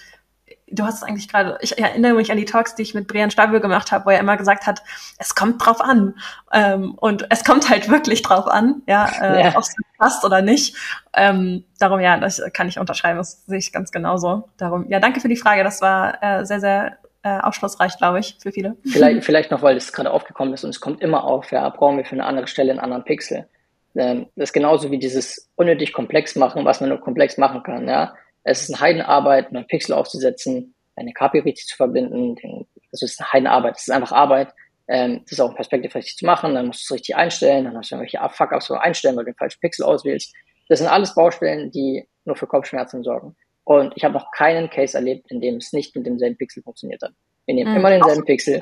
[0.69, 3.31] du hast es eigentlich gerade, ich erinnere mich an die Talks, die ich mit Brian
[3.31, 4.83] Stabel gemacht habe, wo er immer gesagt hat,
[5.19, 6.15] es kommt drauf an.
[6.53, 9.49] Ähm, und es kommt halt wirklich drauf an, ja, äh, ja.
[9.57, 10.77] ob es passt oder nicht.
[11.15, 14.49] Ähm, darum, ja, das kann ich unterschreiben, das sehe ich ganz genauso.
[14.57, 15.63] Darum, ja, danke für die Frage.
[15.63, 18.77] Das war äh, sehr, sehr äh, aufschlussreich, glaube ich, für viele.
[18.85, 21.97] Vielleicht, vielleicht noch, weil es gerade aufgekommen ist und es kommt immer auf, ja, brauchen
[21.97, 23.47] wir für eine andere Stelle einen anderen Pixel.
[23.95, 27.89] Ähm, das ist genauso wie dieses unnötig komplex machen, was man nur komplex machen kann,
[27.89, 28.15] ja
[28.47, 32.37] es ist eine Heidenarbeit, einen Pixel aufzusetzen, eine KP richtig zu verbinden.
[32.37, 34.55] Den, das ist eine Heidenarbeit, das ist einfach Arbeit.
[34.89, 36.55] Ähm, das ist auch ein Perspektiv richtig zu machen.
[36.55, 37.65] Dann musst du es richtig einstellen.
[37.65, 40.33] Dann hast du irgendwelche Fuck-Ups einstellen, weil du den falschen Pixel auswählst.
[40.69, 43.37] Das sind alles Baustellen, die nur für Kopfschmerzen sorgen.
[43.65, 47.03] Und ich habe noch keinen Case erlebt, in dem es nicht mit demselben Pixel funktioniert
[47.03, 47.13] hat.
[47.47, 47.79] Wir nehmen mhm.
[47.79, 48.61] immer denselben Pixel.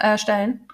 [0.00, 0.66] Erstellen.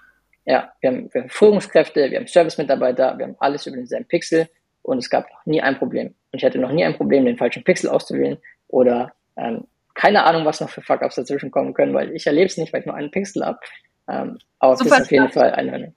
[0.45, 4.49] Ja, wir haben, wir haben Führungskräfte, wir haben Service-Mitarbeiter, wir haben alles über denselben Pixel
[4.81, 6.15] und es gab noch nie ein Problem.
[6.31, 8.37] Und ich hatte noch nie ein Problem, den falschen Pixel auszuwählen
[8.67, 9.65] oder ähm,
[9.95, 12.81] keine Ahnung, was noch für Fuck-Ups dazwischen kommen können, weil ich erlebe es nicht, weil
[12.81, 13.59] ich nur einen Pixel habe.
[14.07, 15.93] Ähm, aber das ist auf jeden Fall eine,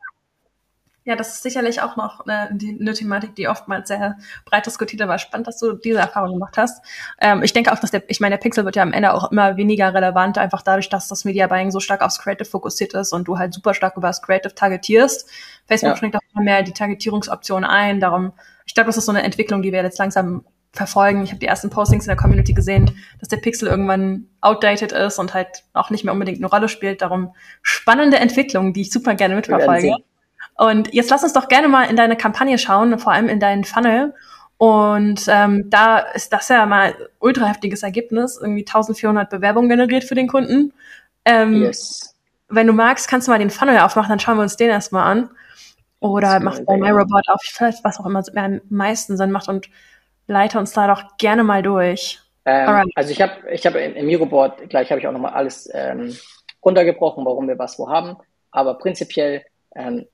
[1.05, 5.21] ja, das ist sicherlich auch noch eine, eine Thematik, die oftmals sehr breit diskutiert wird.
[5.21, 6.85] Spannend, dass du diese Erfahrung gemacht hast.
[7.21, 9.33] Ähm, ich denke auch, dass der, ich meine, der Pixel wird ja am Ende auch
[9.33, 13.13] immer weniger relevant, einfach dadurch, dass das Media Buying so stark aufs Creative fokussiert ist
[13.13, 15.29] und du halt super stark über das Creative targetierst.
[15.67, 15.97] Facebook ja.
[15.97, 17.99] schränkt auch immer mehr die Targetierungsoption ein.
[17.99, 18.33] Darum,
[18.65, 21.25] ich glaube, das ist so eine Entwicklung, die wir jetzt langsam verfolgen.
[21.25, 25.19] Ich habe die ersten Postings in der Community gesehen, dass der Pixel irgendwann outdated ist
[25.19, 27.03] und halt auch nicht mehr unbedingt eine Rolle spielt.
[27.03, 29.97] Darum spannende Entwicklungen, die ich super gerne mitverfolge.
[30.57, 33.65] Und jetzt lass uns doch gerne mal in deine Kampagne schauen, vor allem in deinen
[33.65, 34.15] Funnel.
[34.59, 40.15] Und ähm, da ist das ja mal ultra heftiges Ergebnis, irgendwie 1400 Bewerbungen generiert für
[40.15, 40.73] den Kunden.
[41.25, 42.15] Ähm, yes.
[42.49, 45.11] Wenn du magst, kannst du mal den Funnel aufmachen, dann schauen wir uns den erstmal
[45.11, 45.31] an.
[46.01, 49.69] Oder mach bei MyRobot auf, vielleicht was auch immer am meisten Sinn macht und
[50.27, 52.21] leite uns da doch gerne mal durch.
[52.45, 56.17] Ähm, also ich habe ich hab im, MiroBoard, gleich habe ich auch nochmal alles ähm,
[56.65, 58.17] runtergebrochen, warum wir was wo haben.
[58.51, 59.43] Aber prinzipiell
[59.75, 60.07] ähm,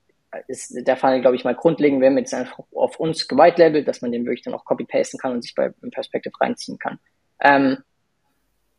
[0.46, 4.02] ist der Fall, glaube ich, mal grundlegend, wir haben jetzt einfach auf uns gewitelabelt, dass
[4.02, 6.98] man den wirklich dann auch copy-pasten kann und sich bei Perspective reinziehen kann.
[7.40, 7.78] Ähm,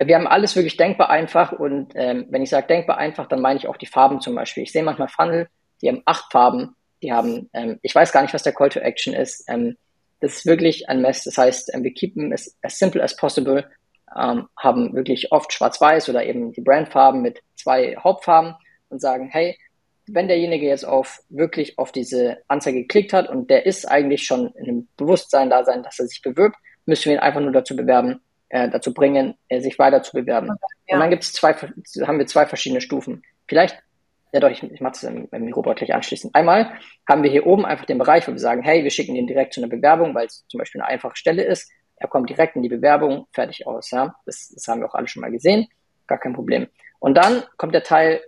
[0.01, 3.59] wir haben alles wirklich denkbar einfach und ähm, wenn ich sage denkbar einfach, dann meine
[3.59, 4.63] ich auch die Farben zum Beispiel.
[4.63, 5.49] Ich sehe manchmal Funnel,
[5.81, 8.79] die haben acht Farben, die haben, ähm, ich weiß gar nicht, was der Call to
[8.79, 9.43] Action ist.
[9.49, 9.75] Ähm,
[10.21, 11.23] das ist wirklich ein Mess.
[11.23, 13.69] Das heißt, ähm, wir keepen es as simple as possible,
[14.17, 18.55] ähm, haben wirklich oft schwarz-weiß oder eben die Brandfarben mit zwei Hauptfarben
[18.89, 19.57] und sagen, hey,
[20.13, 24.53] wenn derjenige jetzt auf wirklich auf diese Anzeige geklickt hat und der ist eigentlich schon
[24.55, 27.75] in einem Bewusstsein da sein, dass er sich bewirbt, müssen wir ihn einfach nur dazu
[27.75, 30.49] bewerben, äh, dazu bringen, äh, sich weiter zu bewerben.
[30.87, 30.95] Ja.
[30.95, 33.23] Und dann gibt es zwei, haben wir zwei verschiedene Stufen.
[33.47, 33.81] Vielleicht,
[34.33, 36.35] ja doch, ich, ich mache das im, im Robot gleich anschließend.
[36.35, 36.71] Einmal
[37.07, 39.53] haben wir hier oben einfach den Bereich, wo wir sagen, hey, wir schicken ihn direkt
[39.53, 41.71] zu einer Bewerbung, weil es zum Beispiel eine einfache Stelle ist.
[41.95, 43.91] Er kommt direkt in die Bewerbung, fertig aus.
[43.91, 45.67] Ja, das, das haben wir auch alle schon mal gesehen,
[46.07, 46.67] gar kein Problem.
[46.99, 48.21] Und dann kommt der Teil,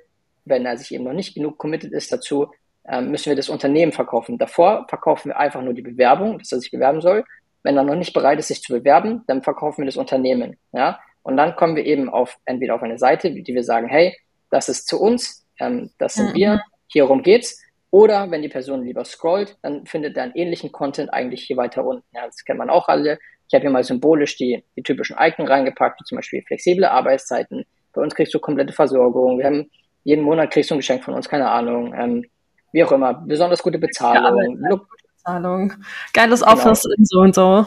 [0.46, 2.52] wenn er sich eben noch nicht genug committed ist dazu,
[2.88, 4.38] ähm, müssen wir das Unternehmen verkaufen.
[4.38, 7.24] Davor verkaufen wir einfach nur die Bewerbung, dass er sich bewerben soll.
[7.64, 10.58] Wenn er noch nicht bereit ist, sich zu bewerben, dann verkaufen wir das Unternehmen.
[10.72, 11.00] Ja?
[11.22, 14.16] Und dann kommen wir eben auf entweder auf eine Seite, die wir sagen, hey,
[14.50, 16.36] das ist zu uns, ähm, das sind mhm.
[16.36, 17.62] wir, hierum geht's.
[17.92, 21.86] Oder wenn die Person lieber scrollt, dann findet er einen ähnlichen Content eigentlich hier weiter
[21.86, 22.06] unten.
[22.14, 23.20] Ja, das kennt man auch alle.
[23.48, 27.66] Ich habe hier mal symbolisch die, die typischen Icon reingepackt, wie zum Beispiel flexible Arbeitszeiten.
[27.94, 29.38] Bei uns kriegst du komplette Versorgung.
[29.38, 29.70] Wir haben
[30.04, 31.94] jeden Monat kriegst du ein Geschenk von uns, keine Ahnung.
[31.94, 32.26] Ähm,
[32.72, 34.60] wie auch immer, besonders gute Bezahlung.
[34.62, 35.74] Ja, gute Bezahlung.
[36.14, 36.96] Geiles Office genau.
[36.98, 37.66] und so und so.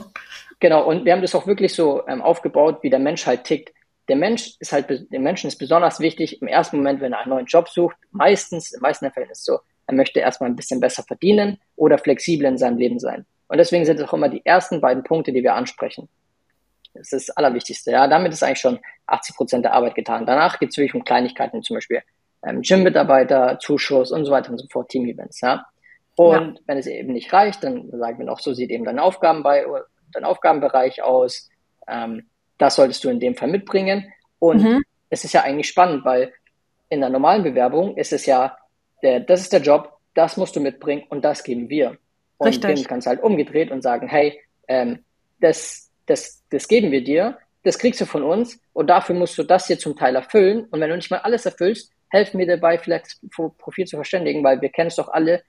[0.60, 3.72] Genau, und wir haben das auch wirklich so ähm, aufgebaut, wie der Mensch halt tickt.
[4.08, 7.30] Der Mensch ist halt, dem Menschen ist besonders wichtig im ersten Moment, wenn er einen
[7.30, 10.80] neuen Job sucht, meistens, in meisten Fällen ist es so, er möchte erstmal ein bisschen
[10.80, 13.26] besser verdienen oder flexibel in seinem Leben sein.
[13.48, 16.08] Und deswegen sind es auch immer die ersten beiden Punkte, die wir ansprechen.
[16.94, 17.90] Das ist das Allerwichtigste.
[17.90, 20.26] Ja, damit ist eigentlich schon 80 Prozent der Arbeit getan.
[20.26, 22.02] Danach geht es wirklich um Kleinigkeiten, zum Beispiel
[22.46, 25.40] ähm, Gym-Mitarbeiter, Zuschuss und so weiter und so fort, Team-Events.
[25.40, 25.66] Ja.
[26.16, 26.60] Und ja.
[26.66, 29.64] wenn es eben nicht reicht, dann sagen wir noch, so sieht eben dein Aufgaben bei,
[30.12, 31.48] dein Aufgabenbereich aus.
[31.88, 32.28] Ähm,
[32.58, 34.12] das solltest du in dem Fall mitbringen.
[34.38, 34.82] Und mhm.
[35.10, 36.32] es ist ja eigentlich spannend, weil
[36.88, 38.56] in der normalen Bewerbung ist es ja,
[39.02, 41.98] der, das ist der Job, das musst du mitbringen und das geben wir.
[42.38, 42.74] Und Richtig.
[42.74, 45.04] dem kannst du halt umgedreht und sagen, hey, ähm,
[45.40, 49.42] das, das, das geben wir dir, das kriegst du von uns und dafür musst du
[49.42, 50.66] das hier zum Teil erfüllen.
[50.70, 53.18] Und wenn du nicht mal alles erfüllst, helfen mir dabei, vielleicht
[53.58, 55.42] Profil zu verständigen, weil wir kennen es doch alle.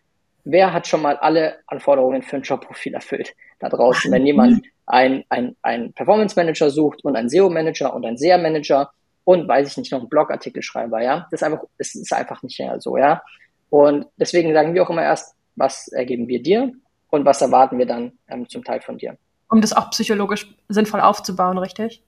[0.43, 4.11] Wer hat schon mal alle Anforderungen für ein Jobprofil erfüllt da draußen?
[4.11, 8.37] Wenn jemand ein, ein, ein Performance Manager sucht und ein SEO Manager und ein SEA
[8.37, 8.91] Manager
[9.23, 12.41] und weiß ich nicht, noch einen Blogartikel schreiber, ja, das ist einfach, das ist einfach
[12.43, 13.21] nicht mehr so, ja.
[13.69, 16.71] Und deswegen sagen wir auch immer erst, was ergeben wir dir
[17.09, 19.17] und was erwarten wir dann ähm, zum Teil von dir.
[19.49, 22.03] Um das auch psychologisch sinnvoll aufzubauen, richtig?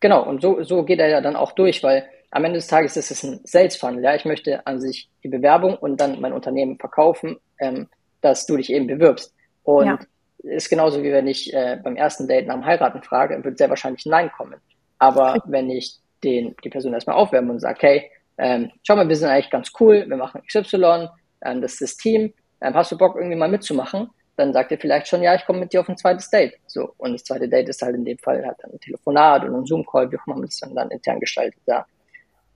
[0.00, 2.96] Genau, und so, so geht er ja dann auch durch, weil am Ende des Tages
[2.96, 4.02] ist es ein Sales Funnel.
[4.02, 7.88] Ja, ich möchte an sich die Bewerbung und dann mein Unternehmen verkaufen, ähm,
[8.22, 9.34] dass du dich eben bewirbst.
[9.64, 9.98] Und ja.
[10.42, 13.68] ist genauso wie wenn ich äh, beim ersten Date nach dem Heiraten frage, wird sehr
[13.68, 14.56] wahrscheinlich Nein kommen.
[14.98, 15.42] Aber okay.
[15.46, 19.28] wenn ich den, die Person erstmal aufwärme und sage, hey, ähm, schau mal, wir sind
[19.28, 21.08] eigentlich ganz cool, wir machen XY,
[21.44, 24.08] ähm, das ist das Team, ähm, hast du Bock irgendwie mal mitzumachen?
[24.36, 26.54] Dann sagt er vielleicht schon, ja, ich komme mit dir auf ein zweites Date.
[26.66, 29.66] So, und das zweite Date ist halt in dem Fall halt ein Telefonat oder ein
[29.66, 31.84] Zoom-Call, wie auch immer man das dann, dann intern gestaltet, ja.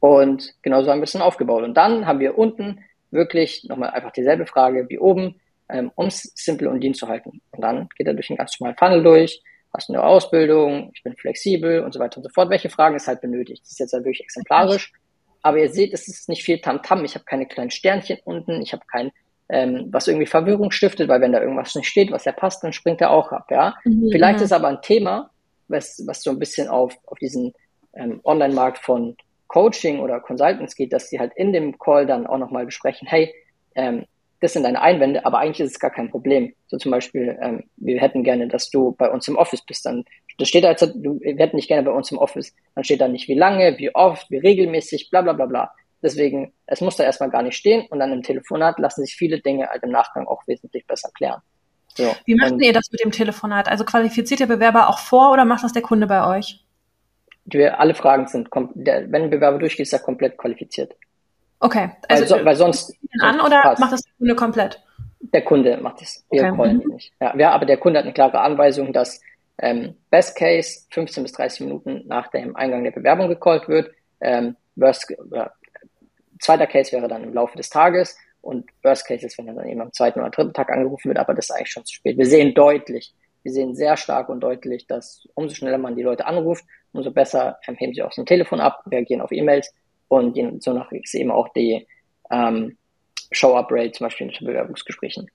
[0.01, 1.65] Und genauso haben wir es dann aufgebaut.
[1.65, 2.81] Und dann haben wir unten
[3.11, 7.41] wirklich nochmal einfach dieselbe Frage wie oben, ähm, um es simpel und lean zu halten.
[7.51, 9.43] Und dann geht er durch den ganz normalen Funnel durch,
[9.75, 12.51] hast eine Ausbildung, ich bin flexibel und so weiter und so fort.
[12.51, 13.63] Welche Fragen es halt benötigt.
[13.63, 14.93] Das ist jetzt halt wirklich exemplarisch.
[15.43, 17.01] Aber ihr seht, es ist nicht viel Tamtam.
[17.01, 17.05] -Tam.
[17.05, 19.13] Ich habe keine kleinen Sternchen unten, ich habe kein,
[19.49, 22.73] ähm, was irgendwie Verwirrung stiftet, weil wenn da irgendwas nicht steht, was ja passt, dann
[22.73, 23.47] springt er auch ab.
[23.51, 24.09] Ja, mhm.
[24.11, 25.31] vielleicht ist aber ein Thema,
[25.69, 27.53] was, was so ein bisschen auf, auf diesen
[27.95, 29.17] ähm, Online-Markt von
[29.49, 33.33] Coaching oder Consultants geht, dass sie halt in dem Call dann auch nochmal besprechen, hey,
[33.75, 34.05] ähm,
[34.41, 36.53] das sind deine Einwände, aber eigentlich ist es gar kein Problem.
[36.67, 39.87] So zum Beispiel, ähm, wir hätten gerne, dass du bei uns im Office bist.
[39.87, 40.05] Dann
[40.39, 42.55] das steht da jetzt, du, wir hätten nicht gerne bei uns im Office.
[42.75, 45.73] Dann steht da nicht wie lange, wie oft, wie regelmäßig, bla bla bla bla.
[46.03, 49.41] Deswegen, es muss da erstmal gar nicht stehen und dann im Telefonat lassen sich viele
[49.41, 51.41] Dinge halt im Nachgang auch wesentlich besser klären.
[51.95, 53.69] So, wie macht ihr das mit dem Telefonat?
[53.69, 56.66] Also qualifiziert der Bewerber auch vor oder macht das der Kunde bei euch?
[57.47, 60.95] Die, alle Fragen sind, der, wenn ein Bewerber durchgeht, ist er komplett qualifiziert.
[61.61, 61.91] Okay.
[62.09, 62.95] Also, weil, weil sonst.
[63.21, 63.81] An oder passt.
[63.81, 64.83] macht das der Kunde komplett?
[65.21, 66.25] Der Kunde macht es.
[66.31, 66.57] Wir okay.
[66.57, 66.93] callen mhm.
[66.93, 67.13] nicht.
[67.21, 69.21] Ja, ja, aber der Kunde hat eine klare Anweisung, dass
[69.59, 73.91] ähm, Best Case 15 bis 30 Minuten nach dem Eingang der Bewerbung gecallt wird.
[74.21, 75.53] Ähm, worst, oder,
[76.41, 79.69] zweiter Case wäre dann im Laufe des Tages und Worst Case ist, wenn er dann
[79.69, 82.19] eben am zweiten oder dritten Tag angerufen wird, aber das ist eigentlich schon zu spät.
[82.19, 83.15] Wir sehen deutlich,
[83.47, 87.61] wir sehen sehr stark und deutlich, dass umso schneller man die Leute anruft, umso besser
[87.69, 89.73] ähm, heben sie auch so ein Telefon ab, reagieren auf E-Mails
[90.09, 91.87] und so nach ist eben auch die
[92.29, 92.77] ähm,
[93.31, 95.31] Show-Up-Rate zum Beispiel in Bewerbungsgesprächen.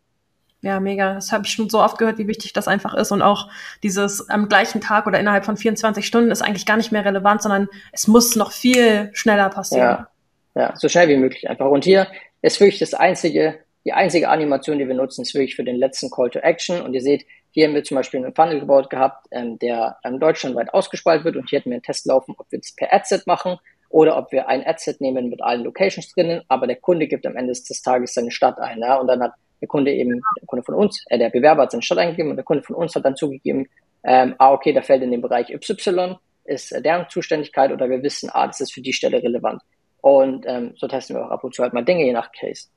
[0.62, 1.14] Ja, mega.
[1.14, 3.14] Das habe ich schon so oft gehört, wie wichtig das einfach ist.
[3.14, 3.50] Und auch
[3.82, 7.42] dieses am gleichen Tag oder innerhalb von 24 Stunden ist eigentlich gar nicht mehr relevant,
[7.42, 10.06] sondern es muss noch viel schneller passieren.
[10.54, 11.70] Ja, ja so schnell wie möglich einfach.
[11.70, 12.08] Und hier
[12.42, 16.12] ist wirklich das einzige, die einzige Animation, die wir nutzen, ist wirklich für den letzten
[16.12, 16.82] Call to Action.
[16.82, 20.20] Und ihr seht, hier haben wir zum Beispiel einen Funnel gebaut gehabt, ähm, der ähm,
[20.20, 21.36] deutschlandweit ausgespaltet wird.
[21.36, 23.58] Und hier hätten wir einen Test laufen, ob wir das per Adset machen
[23.90, 26.42] oder ob wir ein Adset nehmen mit allen Locations drinnen.
[26.48, 28.80] Aber der Kunde gibt am Ende des Tages seine Stadt ein.
[28.80, 28.96] Ja?
[28.96, 31.84] Und dann hat der Kunde eben, der Kunde von uns, äh, der Bewerber hat seine
[31.84, 33.68] Stadt eingegeben und der Kunde von uns hat dann zugegeben,
[34.04, 38.02] ähm, ah, okay, da fällt in den Bereich Y, ist äh, deren Zuständigkeit oder wir
[38.02, 39.62] wissen, ah, das ist für die Stelle relevant.
[40.00, 42.70] Und ähm, so testen wir auch ab und zu halt mal Dinge je nach Case.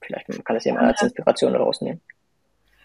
[0.00, 2.00] Vielleicht kann das jemand als Inspiration rausnehmen.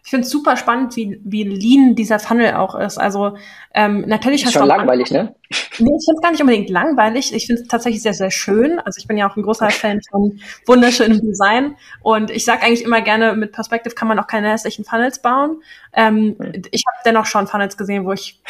[0.03, 2.97] Ich finde es super spannend, wie, wie lean dieser Funnel auch ist.
[2.97, 3.38] Also
[3.73, 5.35] ähm, natürlich ist schon langweilig, ne?
[5.51, 7.33] Nee, ich finde es gar nicht unbedingt langweilig.
[7.33, 8.79] Ich finde es tatsächlich sehr, sehr schön.
[8.79, 11.75] Also ich bin ja auch ein großer Fan von wunderschönem Design.
[12.01, 15.62] Und ich sage eigentlich immer gerne, mit Perspective kann man auch keine hässlichen Funnels bauen.
[15.93, 16.62] Ähm, hm.
[16.71, 18.41] Ich habe dennoch schon Funnels gesehen, wo ich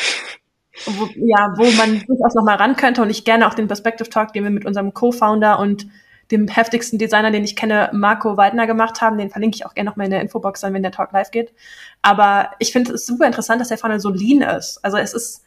[0.86, 4.10] wo, ja, wo man durchaus noch mal ran könnte und ich gerne auch den Perspective
[4.10, 5.88] Talk, den wir mit unserem Co-Founder und
[6.32, 9.18] dem heftigsten Designer, den ich kenne, Marco Weidner gemacht haben.
[9.18, 11.32] Den verlinke ich auch gerne noch mal in der Infobox dann, wenn der Talk live
[11.32, 11.54] geht.
[12.02, 14.80] Aber ich finde es super interessant, dass der Funnel so lean ist.
[14.84, 15.44] Also es ist,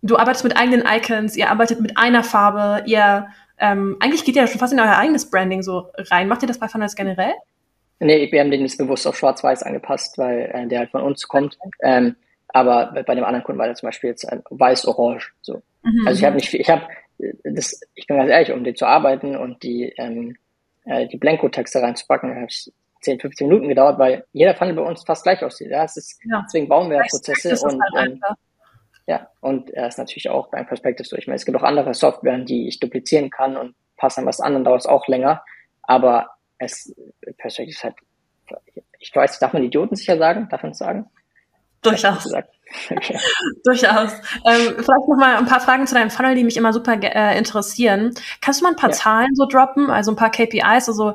[0.00, 3.26] du arbeitest mit eigenen Icons, ihr arbeitet mit einer Farbe, ihr,
[3.58, 6.28] ähm, eigentlich geht ihr ja schon fast in euer eigenes Branding so rein.
[6.28, 7.34] Macht ihr das bei Funnels generell?
[8.00, 11.28] Nee, wir haben den jetzt bewusst auf schwarz-weiß angepasst, weil äh, der halt von uns
[11.28, 11.58] kommt.
[11.82, 12.16] Ähm,
[12.48, 15.32] aber bei dem anderen Kunden war der zum Beispiel jetzt weiß-orange.
[15.40, 15.62] So.
[15.82, 16.06] Mhm.
[16.06, 16.82] Also ich habe nicht, ich habe
[17.44, 20.36] das, ich bin ganz ehrlich, um den zu arbeiten und die, ähm,
[20.84, 25.04] äh, die Blanko-Texte reinzupacken, habe ich 10, 15 Minuten gedauert, weil jeder Funnel bei uns
[25.04, 25.70] fast gleich aussieht.
[25.70, 26.42] Ja, es ist, ja.
[26.46, 28.20] deswegen bauen wir Prozesse und, halt und
[29.06, 31.16] ja, und er ist natürlich auch beim Perspective so.
[31.16, 34.40] Ich meine, es gibt auch andere Software, die ich duplizieren kann und passen an was
[34.40, 35.44] an, dann dauert es auch länger.
[35.82, 36.94] Aber es,
[37.38, 37.96] Perspective ist halt,
[39.00, 40.48] ich weiß, darf man Idioten sicher sagen?
[40.50, 41.10] Darf man es sagen?
[41.82, 42.32] Durchaus.
[42.90, 43.18] Okay.
[43.64, 44.12] Durchaus.
[44.46, 47.36] Ähm, vielleicht noch mal ein paar Fragen zu deinem Funnel, die mich immer super äh,
[47.36, 48.14] interessieren.
[48.40, 48.96] Kannst du mal ein paar ja.
[48.96, 51.14] Zahlen so droppen, also ein paar KPIs, also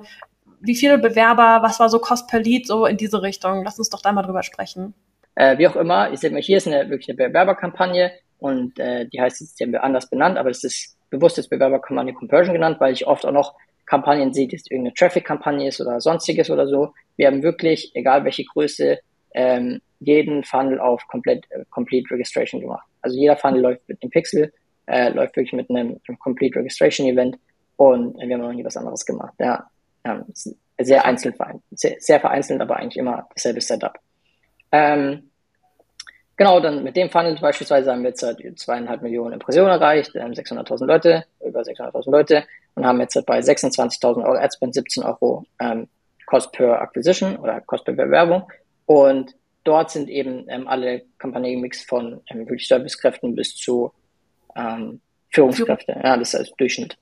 [0.59, 3.63] wie viele Bewerber, was war so Cost per Lead, so in diese Richtung?
[3.63, 4.93] Lass uns doch da mal drüber sprechen.
[5.35, 9.07] Äh, wie auch immer, ich sehe mal, hier ist eine wirklich eine Bewerberkampagne und äh,
[9.07, 12.53] die heißt jetzt, die haben wir anders benannt, aber es ist bewusst jetzt Bewerberkampagne Conversion
[12.53, 16.67] genannt, weil ich oft auch noch Kampagnen sehe, die irgendeine Traffic-Kampagne ist oder sonstiges oder
[16.67, 16.93] so.
[17.15, 18.99] Wir haben wirklich, egal welche Größe,
[19.33, 22.87] ähm, jeden Funnel auf komplett, äh, Complete Registration gemacht.
[23.01, 24.53] Also jeder Funnel läuft mit dem Pixel,
[24.85, 27.37] äh, läuft wirklich mit einem, einem Complete Registration Event
[27.77, 29.33] und wir haben noch nie was anderes gemacht.
[29.39, 29.69] Ja,
[30.03, 30.25] ähm,
[30.79, 31.35] sehr einzeln
[31.71, 33.97] sehr, sehr vereinzelt, aber eigentlich immer dasselbe Setup.
[34.71, 35.31] Ähm,
[36.35, 40.33] genau, dann mit dem Funnel beispielsweise haben wir jetzt halt zweieinhalb Millionen Impressionen erreicht, ähm,
[40.33, 42.43] 600.000 Leute, über 600.000 Leute
[42.75, 45.87] und haben jetzt halt bei 26.000 Euro Adspend 17 Euro ähm,
[46.27, 48.47] Cost per Acquisition oder Cost per Bewerbung
[48.85, 49.33] und
[49.67, 53.91] dort sind eben ähm, alle Kampagnenmix von ähm, wirklich Servicekräften bis zu
[54.55, 55.99] ähm, Führungskräfte.
[56.03, 56.97] Ja, das ist als Durchschnitt.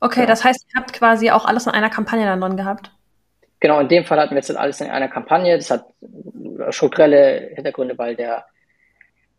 [0.00, 0.26] Okay, ja.
[0.26, 2.92] das heißt, ihr habt quasi auch alles in einer Kampagne dann drin gehabt?
[3.60, 5.56] Genau, in dem Fall hatten wir jetzt alles in einer Kampagne.
[5.56, 5.86] Das hat
[6.70, 8.44] strukturelle Hintergründe, weil der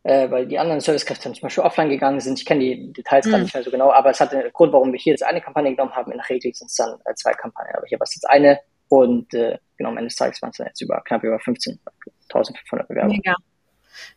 [0.03, 2.39] äh, weil die anderen Servicekräfte zum Beispiel offline gegangen sind.
[2.39, 3.31] Ich kenne die Details mhm.
[3.31, 5.41] gar nicht mehr so genau, aber es hat einen Grund, warum wir hier jetzt eine
[5.41, 6.11] Kampagne genommen haben.
[6.11, 8.59] In der Regel sind es dann äh, zwei Kampagnen, aber hier war es jetzt eine
[8.89, 13.07] und äh, genau, am Ende des Tages waren es jetzt über knapp über 15.500 Bewerber.
[13.07, 13.35] Mega.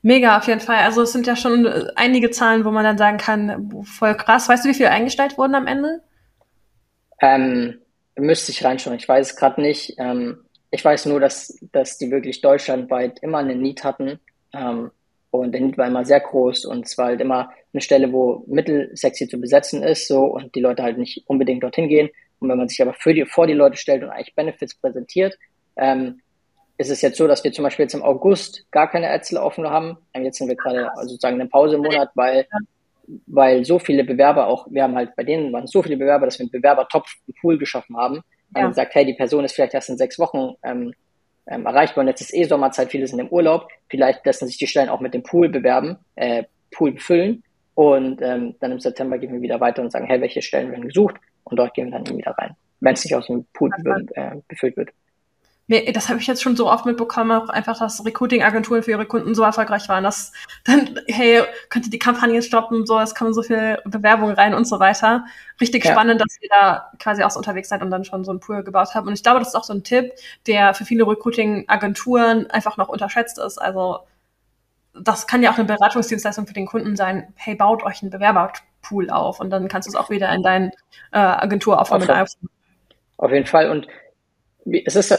[0.03, 0.79] Mega, auf jeden Fall.
[0.79, 4.49] Also es sind ja schon einige Zahlen, wo man dann sagen kann, voll krass.
[4.49, 6.03] Weißt du, wie viele eingestellt wurden am Ende?
[7.21, 7.79] Ähm,
[8.17, 8.97] müsste ich reinschauen.
[8.97, 9.95] Ich weiß es gerade nicht.
[9.99, 14.21] Ähm, ich weiß nur, dass, dass die wirklich deutschlandweit immer eine Need hatten.
[14.53, 14.91] Ähm,
[15.31, 18.45] und der Need war immer sehr groß und es war halt immer eine Stelle, wo
[18.49, 22.11] mittelsexy zu besetzen ist, so und die Leute halt nicht unbedingt dorthin gehen.
[22.41, 25.39] Und wenn man sich aber für die, vor die Leute stellt und eigentlich Benefits präsentiert,
[25.77, 26.21] ähm,
[26.79, 29.69] ist es jetzt so, dass wir zum Beispiel jetzt im August gar keine Ärzte offen
[29.69, 29.99] haben.
[30.17, 32.47] Jetzt sind wir gerade sozusagen in einem Pausemonat, weil,
[33.27, 36.39] weil so viele Bewerber auch, wir haben halt bei denen waren so viele Bewerber, dass
[36.39, 38.23] wir einen Bewerber-Top-Pool geschaffen haben.
[38.57, 38.63] Ja.
[38.63, 40.93] Und gesagt, hey, die Person ist vielleicht erst in sechs Wochen ähm,
[41.47, 43.69] ähm, erreichbar und jetzt ist eh Sommerzeit, viele sind im Urlaub.
[43.89, 47.43] Vielleicht lassen sich die Stellen auch mit dem Pool bewerben, äh, Pool befüllen.
[47.75, 50.87] Und ähm, dann im September gehen wir wieder weiter und sagen, hey, welche Stellen werden
[50.87, 51.17] gesucht?
[51.45, 53.71] Und dort gehen wir dann wieder rein, wenn es nicht aus dem Pool
[54.15, 54.91] äh, befüllt wird.
[55.95, 59.37] Das habe ich jetzt schon so oft mitbekommen, auch einfach, dass Recruiting-Agenturen für ihre Kunden
[59.37, 60.33] so erfolgreich waren, dass
[60.65, 64.67] dann, hey, könnt ihr die Kampagne stoppen, so, es kommen so viele Bewerbungen rein und
[64.67, 65.25] so weiter.
[65.61, 65.93] Richtig ja.
[65.93, 68.65] spannend, dass ihr da quasi auch so unterwegs seid und dann schon so ein Pool
[68.65, 69.07] gebaut habt.
[69.07, 70.11] Und ich glaube, das ist auch so ein Tipp,
[70.49, 73.59] der für viele Recruiting-Agenturen einfach noch unterschätzt ist.
[73.59, 74.01] Also,
[74.93, 77.33] das kann ja auch eine Beratungsdienstleistung für den Kunden sein.
[77.37, 78.11] Hey, baut euch einen
[78.81, 80.71] Bewerberpool auf und dann kannst du es auch wieder in deinen
[81.13, 82.51] äh, Agenturaufbau mit aufnehmen.
[83.17, 83.71] Auf jeden Fall.
[83.71, 83.87] Und
[84.85, 85.11] es ist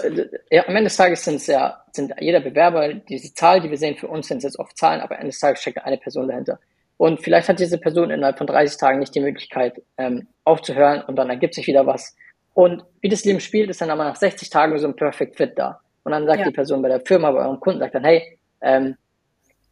[0.51, 3.77] ja, am Ende des Tages sind es ja, sind jeder Bewerber, diese Zahl, die wir
[3.77, 5.97] sehen, für uns sind es jetzt oft Zahlen, aber am Ende des Tages steckt eine
[5.97, 6.59] Person dahinter.
[6.97, 11.15] Und vielleicht hat diese Person innerhalb von 30 Tagen nicht die Möglichkeit, ähm, aufzuhören und
[11.15, 12.15] dann ergibt sich wieder was.
[12.53, 15.57] Und wie das Leben spielt, ist dann aber nach 60 Tagen so ein Perfect Fit
[15.57, 15.79] da.
[16.03, 16.45] Und dann sagt ja.
[16.45, 18.95] die Person bei der Firma, bei eurem Kunden, sagt dann, hey, ähm,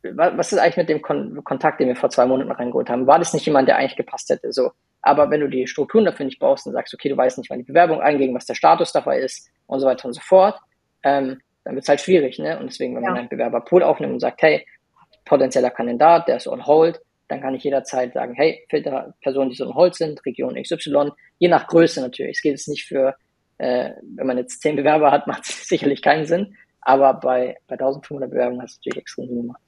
[0.04, 3.08] was ist eigentlich mit dem Kon Kontakt, den wir vor zwei Monaten reingeholt haben?
[3.08, 4.52] War das nicht jemand, der eigentlich gepasst hätte?
[4.54, 4.72] So,
[5.02, 7.60] aber wenn du die Strukturen dafür nicht brauchst und sagst, okay, du weißt nicht, wann
[7.60, 10.60] die Bewerbung einging, was der Status dabei ist und so weiter und so fort,
[11.04, 12.40] ähm, dann wird es halt schwierig.
[12.40, 12.60] Ne?
[12.60, 13.10] Und deswegen, wenn ja.
[13.10, 14.66] man einen Bewerberpool aufnimmt und sagt, hey,
[15.26, 19.56] potenzieller Kandidat, der ist on hold, dann kann ich jederzeit sagen, hey, Filter Personen, die
[19.56, 22.38] so on hold sind, Region XY, je nach Größe natürlich.
[22.38, 23.16] Es geht jetzt nicht für,
[23.60, 26.56] äh, wenn man jetzt zehn Bewerber hat, macht es sicherlich keinen Sinn.
[26.82, 29.62] Aber bei, bei 1500 Bewerbungen hast du natürlich extrem Sinn gemacht.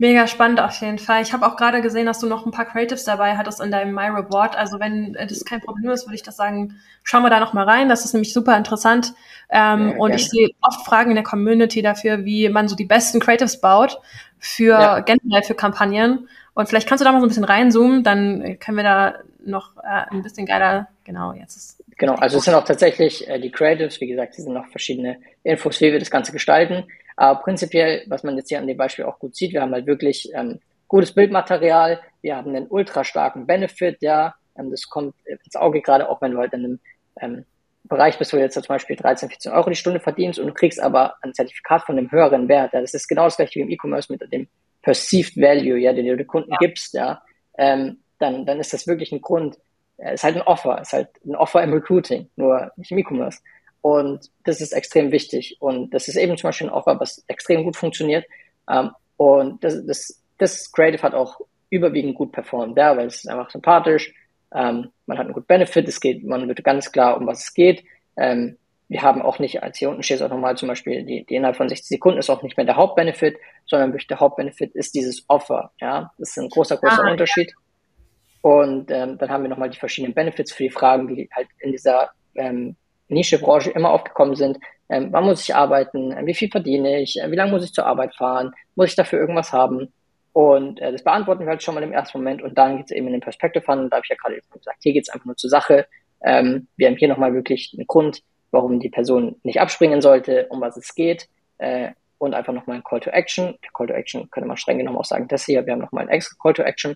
[0.00, 1.20] Mega spannend auf jeden Fall.
[1.20, 3.94] Ich habe auch gerade gesehen, dass du noch ein paar Creatives dabei hattest in deinem
[3.94, 4.56] My Reward.
[4.56, 7.68] Also wenn das kein Problem ist, würde ich das sagen, schauen wir da noch mal
[7.68, 7.90] rein.
[7.90, 9.12] Das ist nämlich super interessant.
[9.50, 12.86] Ähm, ja, und ich sehe oft Fragen in der Community dafür, wie man so die
[12.86, 13.98] besten Creatives baut
[14.38, 15.00] für ja.
[15.00, 16.30] generell für Kampagnen.
[16.54, 19.76] Und vielleicht kannst du da mal so ein bisschen reinzoomen, dann können wir da noch
[19.76, 21.84] äh, ein bisschen geiler, genau, jetzt ist.
[21.98, 25.18] Genau, also es sind auch tatsächlich äh, die Creatives, wie gesagt, es sind noch verschiedene
[25.42, 26.86] Infos, wie wir das Ganze gestalten.
[27.20, 29.86] Aber prinzipiell, was man jetzt hier an dem Beispiel auch gut sieht, wir haben halt
[29.86, 30.58] wirklich ähm,
[30.88, 36.08] gutes Bildmaterial, wir haben einen ultra starken Benefit, ja, ähm, das kommt ins Auge gerade
[36.08, 36.80] auch, wenn du halt in einem
[37.20, 37.44] ähm,
[37.84, 40.54] Bereich bist, wo du jetzt zum Beispiel 13, 14 Euro die Stunde verdienst und du
[40.54, 42.72] kriegst aber ein Zertifikat von einem höheren Wert.
[42.72, 44.48] Ja, das ist genau das gleiche wie im E-Commerce mit dem
[44.80, 46.56] Perceived Value, ja, den du den Kunden ja.
[46.58, 47.20] gibst, ja,
[47.58, 49.58] ähm, dann, dann ist das wirklich ein Grund.
[49.98, 52.96] Es ist halt ein Offer, es ist halt ein Offer im Recruiting, nur nicht im
[52.96, 53.40] E-Commerce.
[53.82, 55.56] Und das ist extrem wichtig.
[55.60, 58.26] Und das ist eben zum Beispiel ein Offer, was extrem gut funktioniert.
[58.68, 63.28] Ähm, und das, das, das Creative hat auch überwiegend gut performt, ja, weil es ist
[63.28, 64.12] einfach sympathisch.
[64.52, 67.54] Ähm, man hat einen guten Benefit, es geht, man wird ganz klar, um was es
[67.54, 67.84] geht.
[68.16, 68.56] Ähm,
[68.88, 71.36] wir haben auch nicht, als hier unten steht es auch nochmal zum Beispiel, die, die
[71.36, 74.96] innerhalb von 60 Sekunden ist auch nicht mehr der Hauptbenefit, sondern wirklich der Hauptbenefit ist
[74.96, 75.70] dieses Offer.
[75.80, 77.50] Ja, das ist ein großer, großer ah, Unterschied.
[77.50, 78.50] Ja.
[78.50, 81.70] Und ähm, dann haben wir nochmal die verschiedenen Benefits für die Fragen, die halt in
[81.70, 82.74] dieser ähm,
[83.10, 84.58] Nische-Branche immer aufgekommen sind.
[84.88, 86.12] Ähm, wann muss ich arbeiten?
[86.12, 87.20] Äh, wie viel verdiene ich?
[87.20, 88.52] Äh, wie lange muss ich zur Arbeit fahren?
[88.74, 89.92] Muss ich dafür irgendwas haben?
[90.32, 92.92] Und äh, das beantworten wir halt schon mal im ersten Moment und dann geht es
[92.92, 93.90] eben in den Perspective Funnel.
[93.90, 95.86] Da habe ich ja gerade gesagt, hier geht es einfach nur zur Sache.
[96.22, 100.60] Ähm, wir haben hier nochmal wirklich einen Grund, warum die Person nicht abspringen sollte, um
[100.60, 101.28] was es geht.
[101.58, 103.58] Äh, und einfach nochmal ein Call to Action.
[103.64, 106.04] Der Call to Action könnte man streng genommen auch sagen, das hier, wir haben nochmal
[106.04, 106.94] ein extra Call to Action.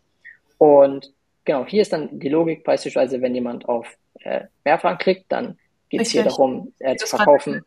[0.59, 1.13] Und
[1.45, 5.59] genau, hier ist dann die Logik beispielsweise, wenn jemand auf äh, Mehrfach klickt, dann
[5.97, 7.65] geht es hier darum, äh, zu verkaufen.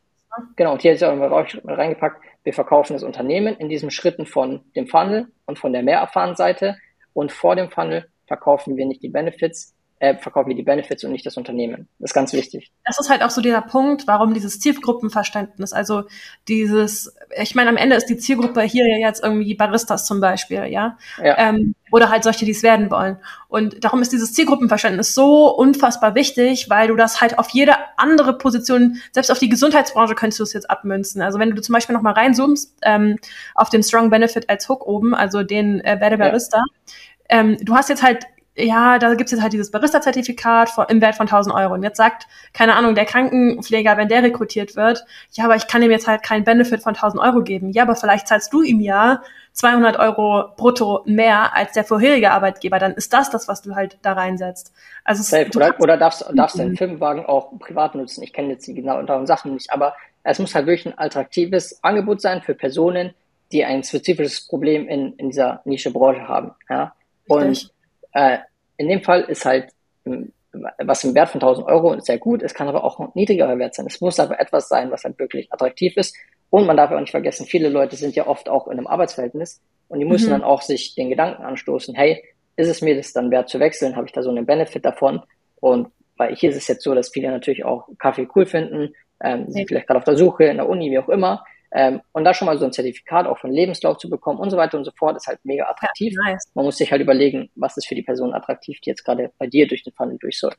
[0.55, 1.30] Genau, und hier ist auch mal
[1.65, 6.78] reingepackt, wir verkaufen das Unternehmen in diesen Schritten von dem Funnel und von der Mehrerfahren-Seite
[7.13, 11.12] und vor dem Funnel verkaufen wir nicht die Benefits, äh, verkaufen wir die Benefits und
[11.12, 11.88] nicht das Unternehmen.
[11.98, 12.72] Das ist ganz wichtig.
[12.86, 16.04] Das ist halt auch so dieser Punkt, warum dieses Zielgruppenverständnis, also
[16.48, 20.98] dieses, ich meine, am Ende ist die Zielgruppe hier jetzt irgendwie Baristas zum Beispiel, ja,
[21.24, 21.38] ja.
[21.38, 23.18] Ähm, oder halt solche, die es werden wollen.
[23.48, 28.38] Und darum ist dieses Zielgruppenverständnis so unfassbar wichtig, weil du das halt auf jede andere
[28.38, 31.22] Position, selbst auf die Gesundheitsbranche könntest du es jetzt abmünzen.
[31.22, 33.18] Also wenn du zum Beispiel nochmal reinzoomst ähm,
[33.56, 37.39] auf den Strong Benefit als Hook oben, also den äh, werde Barista, ja.
[37.39, 38.28] ähm, du hast jetzt halt
[38.58, 41.76] ja, da gibt's jetzt halt dieses Barista-Zertifikat im Wert von 1000 Euro.
[41.76, 45.84] Und jetzt sagt, keine Ahnung, der Krankenpfleger, wenn der rekrutiert wird, ja, aber ich kann
[45.84, 47.72] ihm jetzt halt keinen Benefit von 1000 Euro geben.
[47.72, 49.22] Ja, aber vielleicht zahlst du ihm ja
[49.53, 52.80] 200 Euro brutto mehr als der vorherige Arbeitgeber.
[52.80, 54.74] Dann ist das das, was du halt da reinsetzt.
[55.03, 55.49] Also Safe.
[55.55, 58.24] Oder, oder darfst, darfst den Firmenwagen auch privat nutzen.
[58.24, 62.22] Ich kenne jetzt die genauen Sachen nicht, aber es muss halt wirklich ein attraktives Angebot
[62.22, 63.14] sein für Personen,
[63.51, 66.51] die ein spezifisches Problem in, in dieser Nische-Branche haben.
[66.70, 66.93] Ja?
[67.28, 67.72] Und
[68.18, 68.39] äh,
[68.78, 69.70] in dem Fall ist halt
[70.05, 70.32] ähm,
[70.80, 72.41] was im Wert von 1000 Euro sehr gut.
[72.41, 73.86] Es kann aber auch ein niedrigerer Wert sein.
[73.88, 76.15] Es muss aber etwas sein, was halt wirklich attraktiv ist.
[76.49, 79.61] Und man darf auch nicht vergessen, viele Leute sind ja oft auch in einem Arbeitsverhältnis
[79.89, 80.32] und die müssen mhm.
[80.32, 82.24] dann auch sich den Gedanken anstoßen, hey,
[82.55, 83.95] ist es mir das dann wert zu wechseln?
[83.95, 85.22] Habe ich da so einen Benefit davon?
[85.59, 89.51] Und weil hier ist es jetzt so, dass viele natürlich auch Kaffee cool finden, ähm,
[89.51, 91.43] sind vielleicht gerade auf der Suche in der Uni, wie auch immer.
[91.72, 94.57] Ähm, und da schon mal so ein Zertifikat auch von Lebenslauf zu bekommen und so
[94.57, 96.13] weiter und so fort, ist halt mega attraktiv.
[96.13, 96.49] Ja, nice.
[96.53, 99.47] Man muss sich halt überlegen, was ist für die Person attraktiv, die jetzt gerade bei
[99.47, 100.53] dir durch den Funnel durch soll.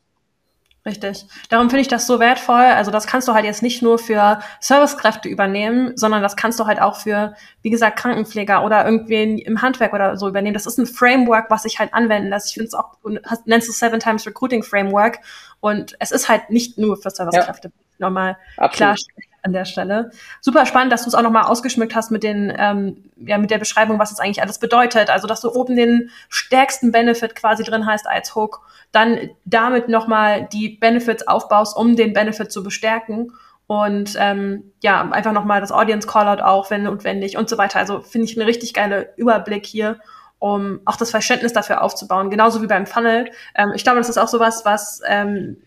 [0.87, 1.27] Richtig.
[1.51, 2.55] Darum finde ich das so wertvoll.
[2.55, 6.67] Also das kannst du halt jetzt nicht nur für Servicekräfte übernehmen, sondern das kannst du
[6.67, 10.55] halt auch für, wie gesagt, Krankenpfleger oder irgendwen im Handwerk oder so übernehmen.
[10.55, 12.49] Das ist ein Framework, was ich halt anwenden lasse.
[12.49, 15.19] Ich finde es auch, du nennst es Seven Times Recruiting Framework
[15.61, 17.69] und es ist halt nicht nur für Servicekräfte.
[17.69, 18.07] Ja.
[18.07, 18.39] Nochmal
[18.73, 18.97] klar
[19.43, 20.11] an der Stelle.
[20.41, 23.59] Super spannend, dass du es auch nochmal ausgeschmückt hast mit den, ähm, ja, mit der
[23.59, 25.11] Beschreibung, was es eigentlich alles bedeutet.
[25.11, 28.61] Also, dass du oben den stärksten Benefit quasi drin heißt als Hook,
[28.93, 33.33] dann damit nochmal die Benefits aufbaust, um den Benefit zu bestärken.
[33.67, 37.79] Und ähm, ja, einfach nochmal das Audience Callout auch, wenn notwendig und so weiter.
[37.79, 39.99] Also finde ich einen richtig geile Überblick hier,
[40.39, 42.31] um auch das Verständnis dafür aufzubauen.
[42.31, 43.31] Genauso wie beim Funnel.
[43.55, 45.59] Ähm, ich glaube, das ist auch sowas, was ähm,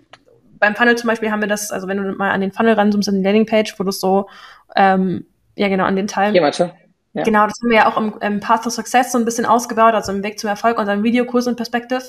[0.61, 3.09] beim Funnel zum Beispiel haben wir das, also wenn du mal an den Funnel ranzoomst,
[3.09, 4.29] an die Landingpage, wo du so,
[4.75, 6.31] ähm, ja genau, an den Teil.
[6.31, 6.73] Hier, warte.
[7.13, 7.23] Ja.
[7.23, 9.95] Genau, das haben wir ja auch im, im Path to Success so ein bisschen ausgebaut,
[9.95, 12.03] also im Weg zum Erfolg, unserem Videokurs und Perspective.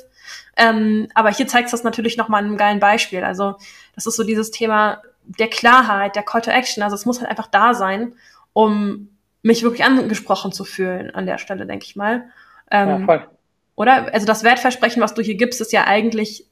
[0.57, 3.25] Ähm, aber hier zeigst du das natürlich nochmal in einem geilen Beispiel.
[3.25, 3.57] Also
[3.97, 6.83] das ist so dieses Thema der Klarheit, der Call to Action.
[6.83, 8.15] Also es muss halt einfach da sein,
[8.53, 9.09] um
[9.43, 12.27] mich wirklich angesprochen zu fühlen an der Stelle, denke ich mal.
[12.71, 13.27] Ähm, ja, voll.
[13.77, 14.13] Oder?
[14.13, 16.47] Also das Wertversprechen, was du hier gibst, ist ja eigentlich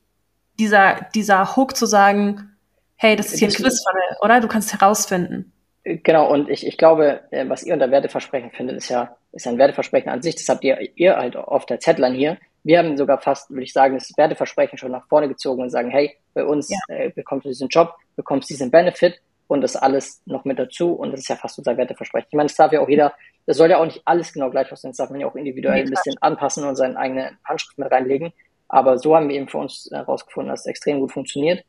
[0.61, 2.57] dieser, dieser Hook zu sagen,
[2.97, 4.41] hey, das ist hier ein Quizfunnel, oder?
[4.41, 5.53] Du kannst herausfinden.
[5.83, 9.57] Genau, und ich, ich glaube, äh, was ihr unter Werteversprechen findet, ist ja, ist ein
[9.57, 10.37] Werteversprechen an sich.
[10.37, 12.37] Das habt ihr, ihr halt auf der Zettlern hier.
[12.63, 15.89] Wir haben sogar fast, würde ich sagen, das Werteversprechen schon nach vorne gezogen und sagen,
[15.89, 16.95] hey, bei uns ja.
[16.95, 21.13] äh, bekommst du diesen Job, bekommst diesen Benefit und das alles noch mit dazu und
[21.13, 22.29] das ist ja fast unser Werteversprechen.
[22.31, 23.15] Ich meine, das darf ja auch jeder,
[23.47, 25.83] das soll ja auch nicht alles genau gleich aussehen, das darf man ja auch individuell
[25.83, 28.35] ein bisschen anpassen und seine eigene Handschrift mit reinlegen.
[28.71, 31.65] Aber so haben wir eben für uns herausgefunden, dass es extrem gut funktioniert.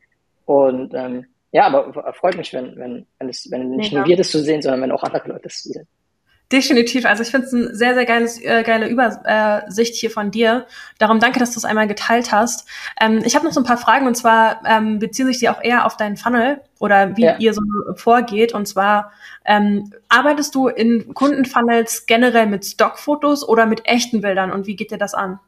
[0.46, 4.32] Und ähm, ja, aber freut mich, wenn, wenn, wenn, es, wenn nicht nur wir das
[4.32, 5.88] so sehen, sondern wenn auch andere Leute das so sehen.
[6.52, 7.06] Definitiv.
[7.06, 10.68] Also ich finde es ein sehr, sehr geiles, äh, geile Übersicht hier von dir.
[11.00, 12.68] Darum danke, dass du es einmal geteilt hast.
[13.00, 15.62] Ähm, ich habe noch so ein paar Fragen und zwar ähm, beziehen sich die auch
[15.62, 17.38] eher auf deinen Funnel oder wie ja.
[17.38, 17.62] ihr so
[17.96, 18.54] vorgeht.
[18.54, 19.14] Und zwar
[19.46, 24.92] ähm, arbeitest du in Kundenfunnels generell mit Stockfotos oder mit echten Bildern und wie geht
[24.92, 25.40] dir das an?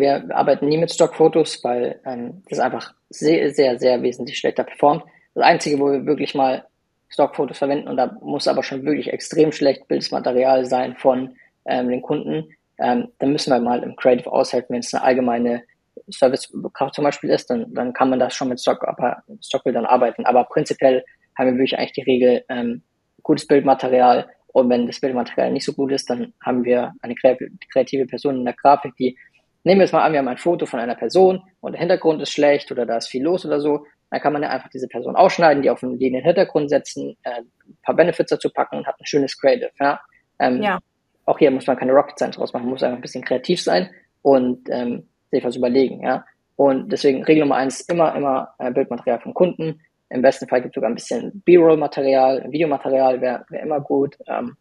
[0.00, 5.04] Wir arbeiten nie mit Stockfotos, weil ähm, das einfach sehr, sehr, sehr wesentlich schlechter performt.
[5.34, 6.64] Das Einzige, wo wir wirklich mal
[7.08, 12.02] Stockfotos verwenden und da muss aber schon wirklich extrem schlecht Bildmaterial sein von ähm, den
[12.02, 12.50] Kunden.
[12.78, 15.62] Ähm, dann müssen wir mal im Creative aushalten, wenn es eine allgemeine
[16.08, 20.26] Servicekraft zum Beispiel ist, dann, dann kann man das schon mit Stock, aber, Stockbildern arbeiten.
[20.26, 21.04] Aber prinzipiell
[21.36, 22.82] haben wir wirklich eigentlich die Regel, ähm,
[23.22, 28.06] gutes Bildmaterial und wenn das Bildmaterial nicht so gut ist, dann haben wir eine kreative
[28.06, 29.18] Person in der Grafik, die,
[29.66, 32.22] nehmen wir es mal an, wir haben ein Foto von einer Person und der Hintergrund
[32.22, 34.86] ist schlecht oder da ist viel los oder so, dann kann man ja einfach diese
[34.86, 38.86] Person ausschneiden, die auf einen liegenden Hintergrund setzen, äh, ein paar Benefits dazu packen und
[38.86, 39.70] hat ein schönes Creative.
[39.80, 40.00] Ja?
[40.38, 40.78] Ähm, ja.
[41.24, 43.90] Auch hier muss man keine Rocket Science draus machen, muss einfach ein bisschen kreativ sein
[44.22, 46.00] und ähm, sich was überlegen.
[46.00, 46.24] Ja?
[46.54, 49.80] Und deswegen Regel Nummer eins, immer, immer äh, Bildmaterial vom Kunden.
[50.10, 54.16] Im besten Fall gibt es sogar ein bisschen B-Roll-Material, Videomaterial wäre wär immer gut.
[54.28, 54.56] Ähm,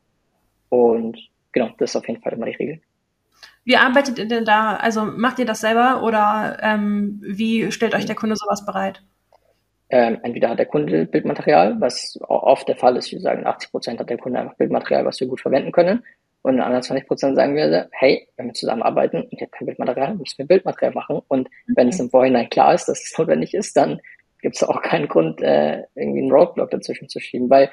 [0.69, 1.19] und
[1.51, 2.81] genau, das ist auf jeden Fall immer die Regel.
[3.65, 4.75] Wie arbeitet ihr denn da?
[4.75, 9.01] Also macht ihr das selber oder ähm, wie stellt euch der Kunde sowas bereit?
[9.89, 13.99] Ähm, entweder hat der Kunde Bildmaterial, was oft der Fall ist, wir sagen 80 Prozent
[13.99, 16.03] hat der Kunde einfach Bildmaterial, was wir gut verwenden können.
[16.43, 19.65] Und in anderen 20 Prozent sagen wir, hey, wenn wir zusammenarbeiten und ich habe kein
[19.65, 21.21] Bildmaterial, müssen wir Bildmaterial machen.
[21.27, 23.99] Und wenn es im Vorhinein klar ist, dass es notwendig ist, dann
[24.41, 27.49] gibt es auch keinen Grund, äh, irgendwie einen Roadblock dazwischen zu schieben.
[27.49, 27.71] Weil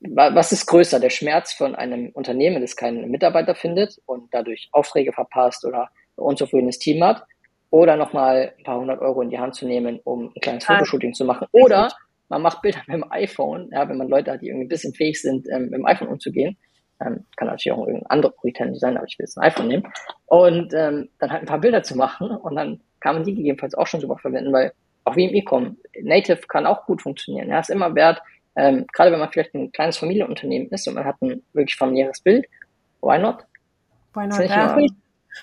[0.00, 5.12] was ist größer, der Schmerz von einem Unternehmen, das keinen Mitarbeiter findet und dadurch Aufträge
[5.12, 7.24] verpasst oder ein unzufriedenes Team hat,
[7.70, 11.14] oder nochmal ein paar hundert Euro in die Hand zu nehmen, um ein kleines Fotoshooting
[11.14, 11.46] zu machen.
[11.52, 11.88] Oder
[12.28, 14.94] man macht Bilder mit dem iPhone, ja, wenn man Leute hat, die irgendwie ein bisschen
[14.94, 16.56] fähig sind, ähm, mit dem iPhone umzugehen.
[17.00, 19.84] Ähm, kann natürlich auch irgendein anderer Proprietär sein, aber ich will jetzt ein iPhone nehmen.
[20.26, 23.74] Und ähm, dann halt ein paar Bilder zu machen und dann kann man die gegebenenfalls
[23.74, 24.72] auch schon super verwenden, weil
[25.04, 27.48] auch wie im E-Com, Native kann auch gut funktionieren.
[27.48, 28.22] Ja, ist immer wert,
[28.56, 32.20] ähm, gerade wenn man vielleicht ein kleines Familienunternehmen ist und man hat ein wirklich familiäres
[32.20, 32.46] Bild,
[33.00, 33.44] why not?
[34.14, 34.40] Why not?
[34.48, 34.76] Ja,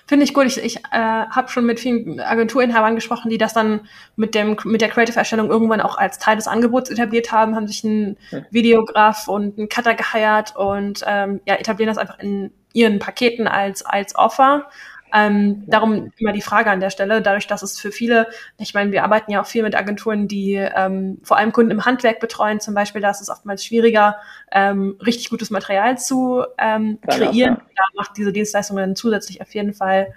[0.06, 0.46] Finde ich gut.
[0.46, 3.86] Ich, ich äh, habe schon mit vielen Agenturinhabern gesprochen, die das dann
[4.16, 7.84] mit dem mit der Creative-Erstellung irgendwann auch als Teil des Angebots etabliert haben, haben sich
[7.84, 8.16] einen
[8.50, 13.86] Videograf und einen Cutter geheiert und ähm, ja, etablieren das einfach in ihren Paketen als
[13.86, 14.66] als Offer
[15.14, 18.26] ähm, darum immer die Frage an der Stelle, dadurch, dass es für viele,
[18.58, 21.84] ich meine, wir arbeiten ja auch viel mit Agenturen, die ähm, vor allem Kunden im
[21.84, 24.16] Handwerk betreuen, zum Beispiel, da ist es oftmals schwieriger,
[24.50, 27.58] ähm, richtig gutes Material zu ähm, kreieren.
[27.76, 30.12] Da macht diese Dienstleistung dann zusätzlich auf jeden Fall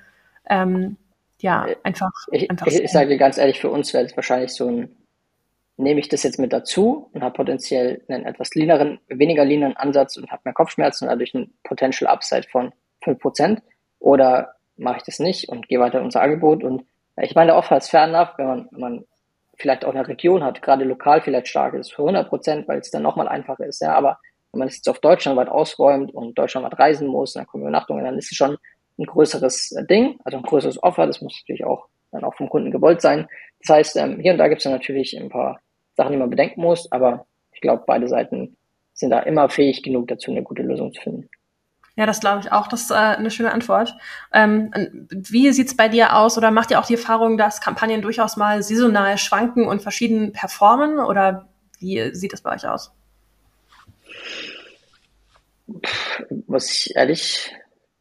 [0.49, 0.97] ähm,
[1.39, 2.09] ja einfach.
[2.31, 4.89] Ich, einfach ich, ich sage dir ganz ehrlich, für uns wäre es wahrscheinlich so ein
[5.79, 10.17] nehme ich das jetzt mit dazu und habe potenziell einen etwas leaneren, weniger leaneren Ansatz
[10.17, 12.73] und habe mehr Kopfschmerzen und dadurch ein Potential Upside von
[13.05, 13.61] 5%?
[13.99, 16.63] Oder mache ich das nicht und gehe weiter unser Angebot.
[16.63, 16.83] Und
[17.21, 18.07] ich meine, der Offer ist fair
[18.37, 19.05] wenn man, wenn man
[19.57, 22.91] vielleicht auch eine Region hat, gerade lokal vielleicht stark ist, für 100 Prozent, weil es
[22.91, 23.81] dann nochmal einfacher ist.
[23.81, 24.19] Ja, aber
[24.51, 27.63] wenn man es jetzt auf Deutschland weit ausräumt und Deutschland weit reisen muss, dann kommen
[27.63, 28.57] Übernachtungen, dann ist es schon
[28.99, 31.07] ein größeres Ding, also ein größeres Offer.
[31.07, 33.27] Das muss natürlich auch dann auch vom Kunden gewollt sein.
[33.61, 35.59] Das heißt, ähm, hier und da gibt es natürlich ein paar
[35.95, 38.55] Sachen, die man bedenken muss, aber ich glaube, beide Seiten
[38.93, 41.29] sind da immer fähig genug dazu, eine gute Lösung zu finden.
[41.97, 42.67] Ja, das glaube ich auch.
[42.67, 43.95] Das ist äh, eine schöne Antwort.
[44.31, 44.71] Ähm,
[45.09, 48.61] wie sieht's bei dir aus oder macht ihr auch die Erfahrung, dass Kampagnen durchaus mal
[48.61, 50.99] saisonal schwanken und verschieden performen?
[50.99, 51.47] Oder
[51.79, 52.91] wie sieht es bei euch aus?
[56.45, 57.51] Muss ich ehrlich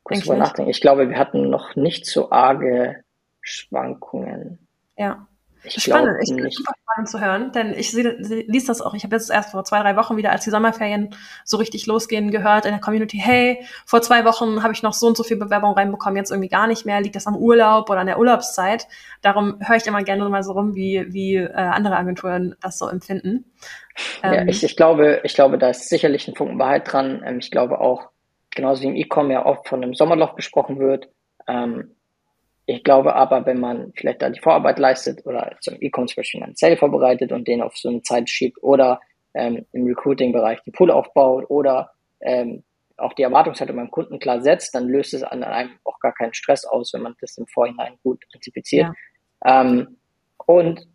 [0.03, 0.70] kurz drüber nachdenken.
[0.70, 3.03] Ich glaube, wir hatten noch nicht so arge
[3.40, 4.59] Schwankungen.
[4.97, 5.26] Ja.
[5.64, 8.94] Ich finde super spannend zu hören, denn ich liest das auch.
[8.94, 11.11] Ich habe jetzt erst vor zwei, drei Wochen wieder, als die Sommerferien
[11.44, 15.07] so richtig losgehen, gehört in der Community, hey, vor zwei Wochen habe ich noch so
[15.07, 17.01] und so viel Bewerbung reinbekommen, jetzt irgendwie gar nicht mehr.
[17.01, 18.88] Liegt das am Urlaub oder an der Urlaubszeit?
[19.20, 22.88] Darum höre ich immer gerne mal so rum, wie, wie äh, andere Agenturen das so
[22.88, 23.44] empfinden.
[24.22, 27.22] Ähm, ja, ich, ich glaube, ich glaube, da ist sicherlich ein Funken Wahrheit dran.
[27.26, 28.09] Ähm, ich glaube auch,
[28.55, 31.09] genauso wie im E-Com ja oft von einem Sommerloch gesprochen wird,
[31.47, 31.95] ähm,
[32.66, 36.42] ich glaube aber, wenn man vielleicht da die Vorarbeit leistet oder zum E-Com zum Beispiel
[36.42, 39.00] einen Sale vorbereitet und den auf so eine Zeit schiebt oder
[39.34, 42.64] ähm, im Recruiting-Bereich den Pool aufbaut oder ähm,
[42.96, 46.34] auch die Erwartungshaltung beim Kunden klar setzt, dann löst es an einem auch gar keinen
[46.34, 48.88] Stress aus, wenn man das im Vorhinein gut antizipiert.
[49.44, 49.60] Ja.
[49.60, 49.98] Ähm,
[50.46, 50.88] und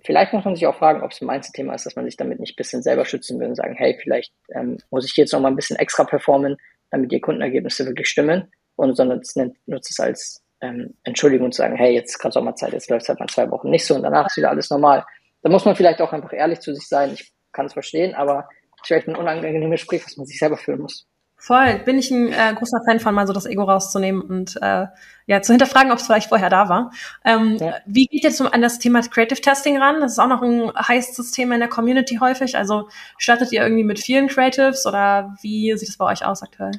[0.00, 2.40] vielleicht muss man sich auch fragen, ob es ein Mindset-Thema ist, dass man sich damit
[2.40, 5.40] nicht ein bisschen selber schützen will und sagen, hey, vielleicht ähm, muss ich jetzt noch
[5.40, 6.56] mal ein bisschen extra performen,
[6.90, 9.22] damit die Kundenergebnisse wirklich stimmen und sondern
[9.66, 13.08] nutzt es als ähm, Entschuldigung zu sagen, hey, jetzt ist gerade Sommerzeit, jetzt läuft es
[13.08, 15.04] halt mal zwei Wochen nicht so und danach ist wieder alles normal.
[15.42, 17.12] Da muss man vielleicht auch einfach ehrlich zu sich sein.
[17.12, 20.56] Ich kann es verstehen, aber es ist vielleicht ein unangenehmes Gespräch, was man sich selber
[20.56, 21.06] führen muss.
[21.40, 24.86] Voll, bin ich ein äh, großer Fan von, mal so das Ego rauszunehmen und äh,
[25.26, 26.90] ja zu hinterfragen, ob es vielleicht vorher da war.
[27.24, 27.76] Ähm, ja.
[27.86, 30.00] Wie geht ihr zum, an das Thema Creative Testing ran?
[30.00, 32.56] Das ist auch noch ein heißes Thema in der Community häufig.
[32.56, 32.88] Also
[33.18, 36.72] startet ihr irgendwie mit vielen Creatives oder wie sieht es bei euch aus aktuell?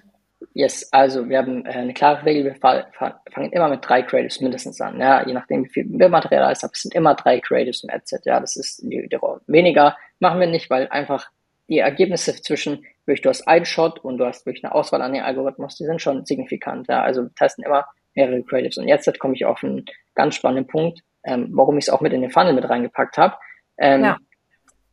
[0.53, 4.81] Yes, also wir haben äh, eine klare Regel, wir fangen immer mit drei Creatives mindestens
[4.81, 4.99] an.
[4.99, 7.89] Ja, je nachdem, wie viel Bildmaterial da ist, aber es sind immer drei Creatives im
[7.91, 8.25] Adset.
[8.25, 11.29] Ja, das ist die, die weniger machen wir nicht, weil einfach
[11.67, 15.13] die Ergebnisse zwischen wirklich du hast einen Shot und du hast wirklich eine Auswahl an
[15.13, 16.87] den Algorithmus, die sind schon signifikant.
[16.87, 17.85] Ja, also wir testen immer
[18.15, 18.77] mehrere Creatives.
[18.77, 19.85] Und jetzt komme ich auf einen
[20.15, 23.35] ganz spannenden Punkt, ähm, warum ich es auch mit in den Funnel mit reingepackt habe.
[23.77, 24.17] Ähm, ja.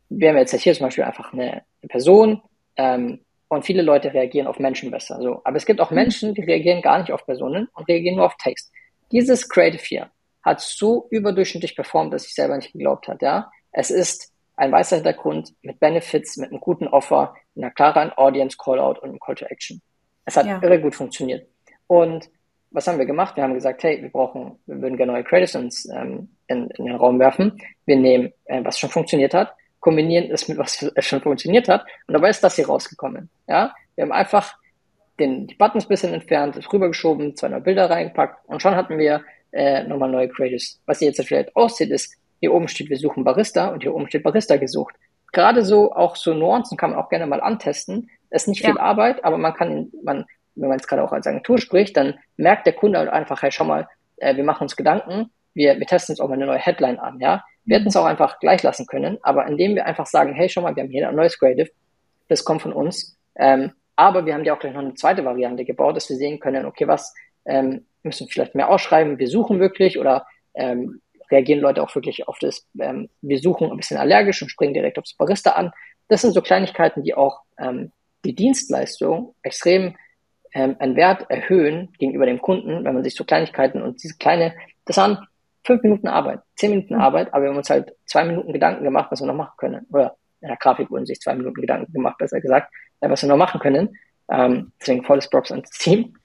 [0.09, 2.41] Wir haben jetzt hier zum Beispiel einfach eine, eine Person,
[2.75, 5.19] ähm, und viele Leute reagieren auf Menschen besser.
[5.21, 5.41] So.
[5.43, 5.95] Aber es gibt auch mhm.
[5.95, 8.71] Menschen, die reagieren gar nicht auf Personen und reagieren nur auf Text.
[9.11, 10.11] Dieses Creative hier
[10.43, 13.21] hat so überdurchschnittlich performt, dass ich selber nicht geglaubt hat.
[13.21, 18.57] Ja, es ist ein weißer Hintergrund mit Benefits, mit einem guten Offer, einer klaren Audience
[18.57, 19.81] Callout und einem Call to Action.
[20.25, 20.61] Es hat ja.
[20.61, 21.47] irre gut funktioniert.
[21.85, 22.29] Und
[22.71, 23.35] was haben wir gemacht?
[23.37, 26.85] Wir haben gesagt, hey, wir brauchen, wir würden gerne neue Credits ins, ähm, in, in
[26.85, 27.61] den Raum werfen.
[27.85, 29.53] Wir nehmen, äh, was schon funktioniert hat,
[29.87, 31.85] kombinieren es mit was schon funktioniert hat.
[32.07, 33.29] Und dabei ist das hier rausgekommen.
[33.47, 34.57] Ja, wir haben einfach
[35.17, 39.23] den, die Buttons ein bisschen entfernt, rübergeschoben, zwei neue Bilder reingepackt und schon hatten wir
[39.53, 40.81] äh, nochmal neue Creatives.
[40.85, 44.09] Was ihr jetzt vielleicht aussieht, ist, hier oben steht, wir suchen Barista und hier oben
[44.09, 44.93] steht Barista gesucht.
[45.31, 48.09] Gerade so, auch so Nuancen kann man auch gerne mal antesten.
[48.29, 48.81] Das ist nicht viel ja.
[48.81, 50.25] Arbeit, aber man kann, man,
[50.55, 53.53] wenn man jetzt gerade auch als Agentur spricht, dann merkt der Kunde halt einfach, hey,
[53.53, 56.59] schau mal, äh, wir machen uns Gedanken, wir, wir testen jetzt auch mal eine neue
[56.59, 57.43] Headline an, ja.
[57.65, 60.61] Wir hätten es auch einfach gleich lassen können, aber indem wir einfach sagen, hey, schau
[60.61, 61.69] mal, wir haben hier ein neues Creative,
[62.29, 65.65] das kommt von uns, ähm, aber wir haben ja auch gleich noch eine zweite Variante
[65.65, 67.13] gebaut, dass wir sehen können, okay, was
[67.45, 72.37] ähm, müssen vielleicht mehr ausschreiben, wir suchen wirklich oder ähm, reagieren Leute auch wirklich auf
[72.39, 75.71] das, ähm, wir suchen ein bisschen allergisch und springen direkt aufs Barista an.
[76.07, 77.91] Das sind so Kleinigkeiten, die auch ähm,
[78.23, 79.95] die Dienstleistung extrem
[80.53, 84.53] ähm, einen Wert erhöhen gegenüber dem Kunden, wenn man sich so Kleinigkeiten und diese kleine,
[84.85, 85.27] das waren
[85.67, 87.01] fünf Minuten Arbeit, zehn Minuten mhm.
[87.01, 89.85] Arbeit, aber wir haben uns halt zwei Minuten Gedanken gemacht, was wir noch machen können.
[89.91, 93.29] Oder in der Grafik wurden sich zwei Minuten Gedanken gemacht, besser gesagt, äh, was wir
[93.29, 93.95] noch machen können.
[94.29, 96.15] Ähm, deswegen volles Props ans Team.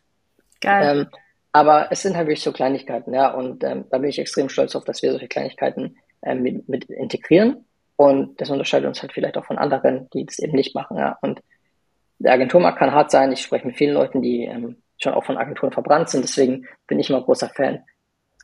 [0.61, 1.01] Geil.
[1.01, 1.07] Ähm,
[1.53, 4.75] aber es sind halt wirklich so Kleinigkeiten, ja, und ähm, da bin ich extrem stolz
[4.75, 7.67] auf, dass wir solche Kleinigkeiten ähm, mit, mit integrieren.
[7.97, 11.19] Und das unterscheidet uns halt vielleicht auch von anderen, die das eben nicht machen, ja.
[11.21, 11.43] Und
[12.19, 13.33] der Agenturmarkt kann hart sein.
[13.33, 16.25] Ich spreche mit vielen Leuten, die ähm, schon auch von Agenturen verbrannt sind.
[16.25, 17.85] Deswegen bin ich immer großer Fan,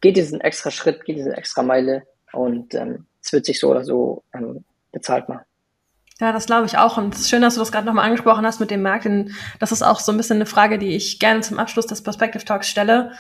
[0.01, 3.85] geht diesen extra Schritt, geht diese extra Meile und ähm, es wird sich so oder
[3.85, 5.45] so ähm, bezahlt machen.
[6.21, 6.99] Ja, das glaube ich auch.
[6.99, 9.05] Und es ist schön, dass du das gerade nochmal angesprochen hast mit dem Markt.
[9.05, 12.03] Denn das ist auch so ein bisschen eine Frage, die ich gerne zum Abschluss des
[12.03, 13.13] Perspective Talks stelle.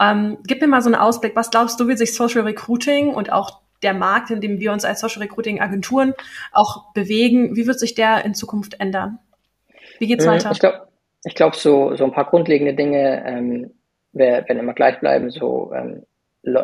[0.00, 1.34] Ähm, gib mir mal so einen Ausblick.
[1.34, 4.84] Was glaubst du, wie sich Social Recruiting und auch der Markt, in dem wir uns
[4.84, 6.14] als Social Recruiting Agenturen
[6.52, 9.18] auch bewegen, wie wird sich der in Zukunft ändern?
[9.98, 10.52] Wie geht's mhm, weiter?
[10.52, 10.88] Ich glaube,
[11.24, 13.70] ich glaub, so, so ein paar grundlegende Dinge ähm,
[14.12, 15.30] werden immer gleich bleiben.
[15.30, 16.04] So ähm,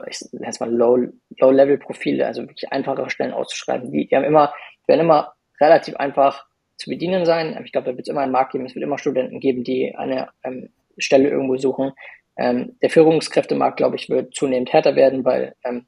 [0.09, 3.91] ich Low-Level-Profile, also wirklich einfachere Stellen auszuschreiben.
[3.91, 4.53] Die, die haben immer,
[4.87, 7.61] werden immer relativ einfach zu bedienen sein.
[7.64, 9.95] Ich glaube, da wird es immer einen Markt geben, es wird immer Studenten geben, die
[9.95, 11.93] eine ähm, Stelle irgendwo suchen.
[12.37, 15.87] Ähm, der Führungskräftemarkt, glaube ich, wird zunehmend härter werden, weil ähm,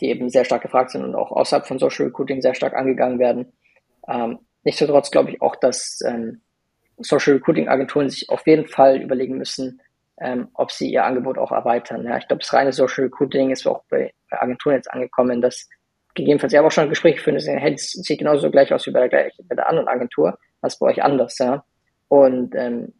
[0.00, 3.18] die eben sehr stark gefragt sind und auch außerhalb von Social Recruiting sehr stark angegangen
[3.18, 3.52] werden.
[4.08, 6.42] Ähm, nichtsdestotrotz glaube ich auch, dass ähm,
[6.98, 9.80] Social Recruiting Agenturen sich auf jeden Fall überlegen müssen,
[10.20, 12.04] ähm, ob sie ihr Angebot auch erweitern.
[12.04, 15.68] Ja, ich glaube, das reine Social Recruiting ist auch bei, bei Agenturen jetzt angekommen, dass
[16.14, 18.90] gegebenenfalls, ich habe auch schon Gespräche geführt, dass hey, das sieht genauso gleich aus wie
[18.90, 21.64] bei der, bei der anderen Agentur, was bei euch anders, ja.
[22.08, 22.94] Und ähm,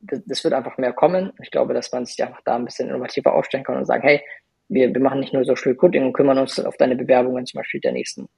[0.00, 1.32] das, das wird einfach mehr kommen.
[1.42, 4.22] Ich glaube, dass man sich einfach da ein bisschen innovativer aufstellen kann und sagen, hey,
[4.68, 7.80] wir, wir machen nicht nur Social Recruiting und kümmern uns auf deine Bewerbungen zum Beispiel
[7.80, 8.28] der nächsten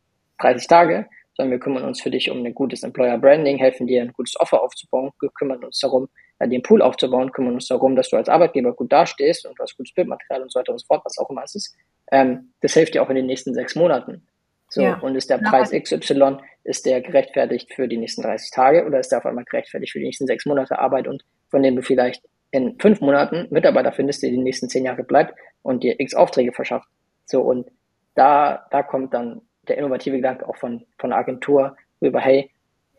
[0.41, 4.03] 30 Tage, sondern wir kümmern uns für dich um ein gutes Employer Branding, helfen dir
[4.03, 6.09] ein gutes Offer aufzubauen, wir kümmern uns darum,
[6.51, 9.77] den Pool aufzubauen, kümmern uns darum, dass du als Arbeitgeber gut dastehst und du hast
[9.77, 11.77] gutes Bildmaterial und so weiter und so fort, was auch immer es ist.
[12.11, 14.27] Ähm, das hilft dir auch in den nächsten sechs Monaten.
[14.69, 14.99] So, ja.
[15.01, 19.11] und ist der Preis XY, ist der gerechtfertigt für die nächsten 30 Tage oder ist
[19.11, 22.25] der auf einmal gerechtfertigt für die nächsten sechs Monate Arbeit und von dem du vielleicht
[22.53, 26.53] in fünf Monaten Mitarbeiter findest, der die nächsten zehn Jahre bleibt und dir x Aufträge
[26.53, 26.89] verschafft.
[27.27, 27.71] So, und
[28.15, 32.51] da, da kommt dann der innovative Gedanke auch von, von der Agentur, drüber, hey,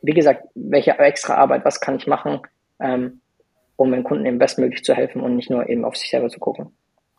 [0.03, 2.41] wie gesagt, welche extra Arbeit, was kann ich machen,
[2.79, 3.21] ähm,
[3.75, 6.39] um den Kunden eben bestmöglich zu helfen und nicht nur eben auf sich selber zu
[6.39, 6.71] gucken.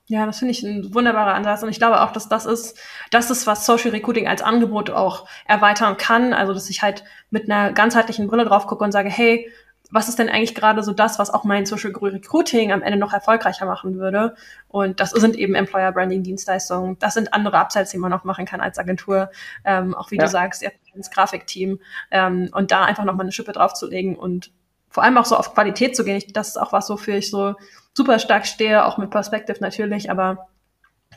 [0.06, 1.62] Ja, das finde ich ein wunderbarer Ansatz.
[1.62, 2.78] Und ich glaube auch, dass das ist,
[3.10, 6.34] das ist, was Social Recruiting als Angebot auch erweitern kann.
[6.34, 9.50] Also, dass ich halt mit einer ganzheitlichen Brille drauf gucke und sage, hey,
[9.90, 13.12] was ist denn eigentlich gerade so das, was auch mein Social Recruiting am Ende noch
[13.12, 14.34] erfolgreicher machen würde?
[14.68, 16.98] Und das sind eben Employer Branding Dienstleistungen.
[16.98, 19.30] Das sind andere Upsides, die man noch machen kann als Agentur.
[19.64, 20.24] Ähm, auch wie ja.
[20.24, 21.78] du sagst, ihr habt ins Grafikteam.
[22.10, 24.52] Ähm, und da einfach noch mal eine Schippe draufzulegen und
[24.94, 26.16] vor allem auch so auf Qualität zu gehen.
[26.16, 27.56] Ich, das ist auch was, wofür ich so
[27.94, 30.46] super stark stehe, auch mit Perspective natürlich, aber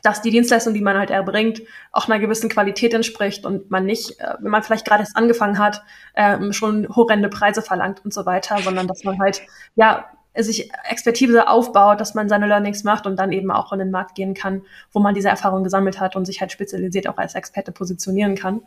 [0.02, 1.62] dass die Dienstleistung, die man halt erbringt,
[1.92, 5.60] auch einer gewissen Qualität entspricht und man nicht, äh, wenn man vielleicht gerade erst angefangen
[5.60, 5.84] hat,
[6.16, 9.44] äh, schon horrende Preise verlangt und so weiter, sondern dass man halt,
[9.76, 10.06] ja,
[10.36, 14.16] sich Expertise aufbaut, dass man seine Learnings macht und dann eben auch in den Markt
[14.16, 17.72] gehen kann, wo man diese Erfahrung gesammelt hat und sich halt spezialisiert auch als Experte
[17.72, 18.62] positionieren kann.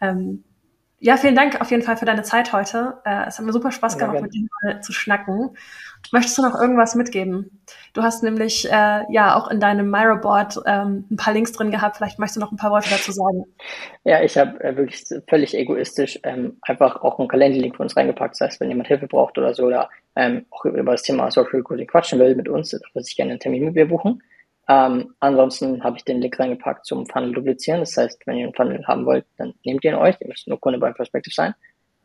[0.00, 0.42] Ähm,
[0.98, 2.98] ja, vielen Dank auf jeden Fall für deine Zeit heute.
[3.04, 5.50] Äh, es hat mir super Spaß gemacht, mit dir mal zu schnacken.
[6.10, 7.62] Möchtest du noch irgendwas mitgeben?
[7.92, 11.98] Du hast nämlich äh, ja auch in deinem Miro-Board ähm, ein paar Links drin gehabt.
[11.98, 13.44] Vielleicht möchtest du noch ein paar Worte dazu sagen.
[14.04, 18.34] Ja, ich habe äh, wirklich völlig egoistisch ähm, einfach auch einen Kalenderlink für uns reingepackt.
[18.34, 21.52] Das heißt, wenn jemand Hilfe braucht oder so oder ähm, auch über das Thema Social
[21.52, 24.22] Recruiting quatschen will mit uns, darf er sich gerne einen Termin mit mir buchen.
[24.68, 27.80] Ähm, ansonsten habe ich den Link reingepackt zum Funnel duplizieren.
[27.80, 30.16] Das heißt, wenn ihr einen Funnel haben wollt, dann nehmt ihr ihn euch.
[30.20, 31.54] Ihr müsst nur Kunde bei Perspective sein.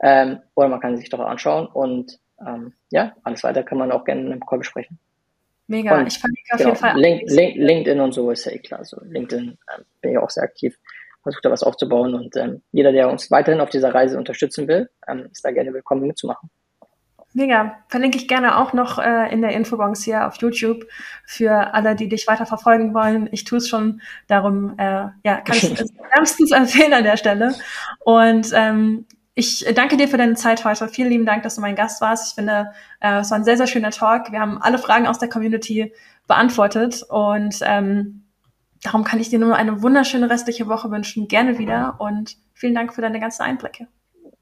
[0.01, 4.03] Ähm, oder man kann sich doch anschauen und ähm, ja, alles weiter kann man auch
[4.03, 4.97] gerne in einem Call besprechen.
[5.68, 6.99] Mega, und, ich verlinke auf genau, jeden Fall.
[6.99, 8.80] Link, Link, LinkedIn und so ist ja eh klar.
[8.80, 10.78] Also LinkedIn ähm, bin ich auch sehr aktiv,
[11.22, 14.89] versuche da was aufzubauen und ähm, jeder, der uns weiterhin auf dieser Reise unterstützen will,
[15.07, 16.49] ähm, ist da gerne willkommen mitzumachen.
[17.34, 17.78] Mega.
[17.88, 20.86] Verlinke ich gerne auch noch äh, in der Infobox hier auf YouTube
[21.26, 23.30] für alle, die dich weiter verfolgen wollen.
[23.32, 27.56] Ich tue es schon, darum äh, ja, kann ich es wärmstens empfehlen an der Stelle.
[28.00, 30.90] Und ähm, ich danke dir für deine Zeit heute.
[30.90, 32.30] Vielen lieben Dank, dass du mein Gast warst.
[32.30, 34.32] Ich finde, äh, es war ein sehr, sehr schöner Talk.
[34.32, 35.94] Wir haben alle Fragen aus der Community
[36.28, 38.26] beantwortet und ähm,
[38.84, 41.30] darum kann ich dir nur eine wunderschöne restliche Woche wünschen.
[41.30, 43.88] Gerne wieder und vielen Dank für deine ganzen Einblicke.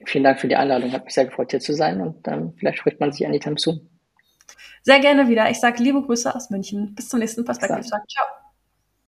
[0.06, 0.92] Vielen Dank für die Einladung.
[0.92, 3.90] Hat mich sehr gefreut, hier zu sein und ähm, vielleicht spricht man sich anytime soon.
[4.84, 5.50] Sehr gerne wieder.
[5.50, 6.96] Ich sage liebe Grüße aus München.
[6.96, 7.86] Bis zum nächsten Perspektiv.
[7.86, 8.39] Ciao.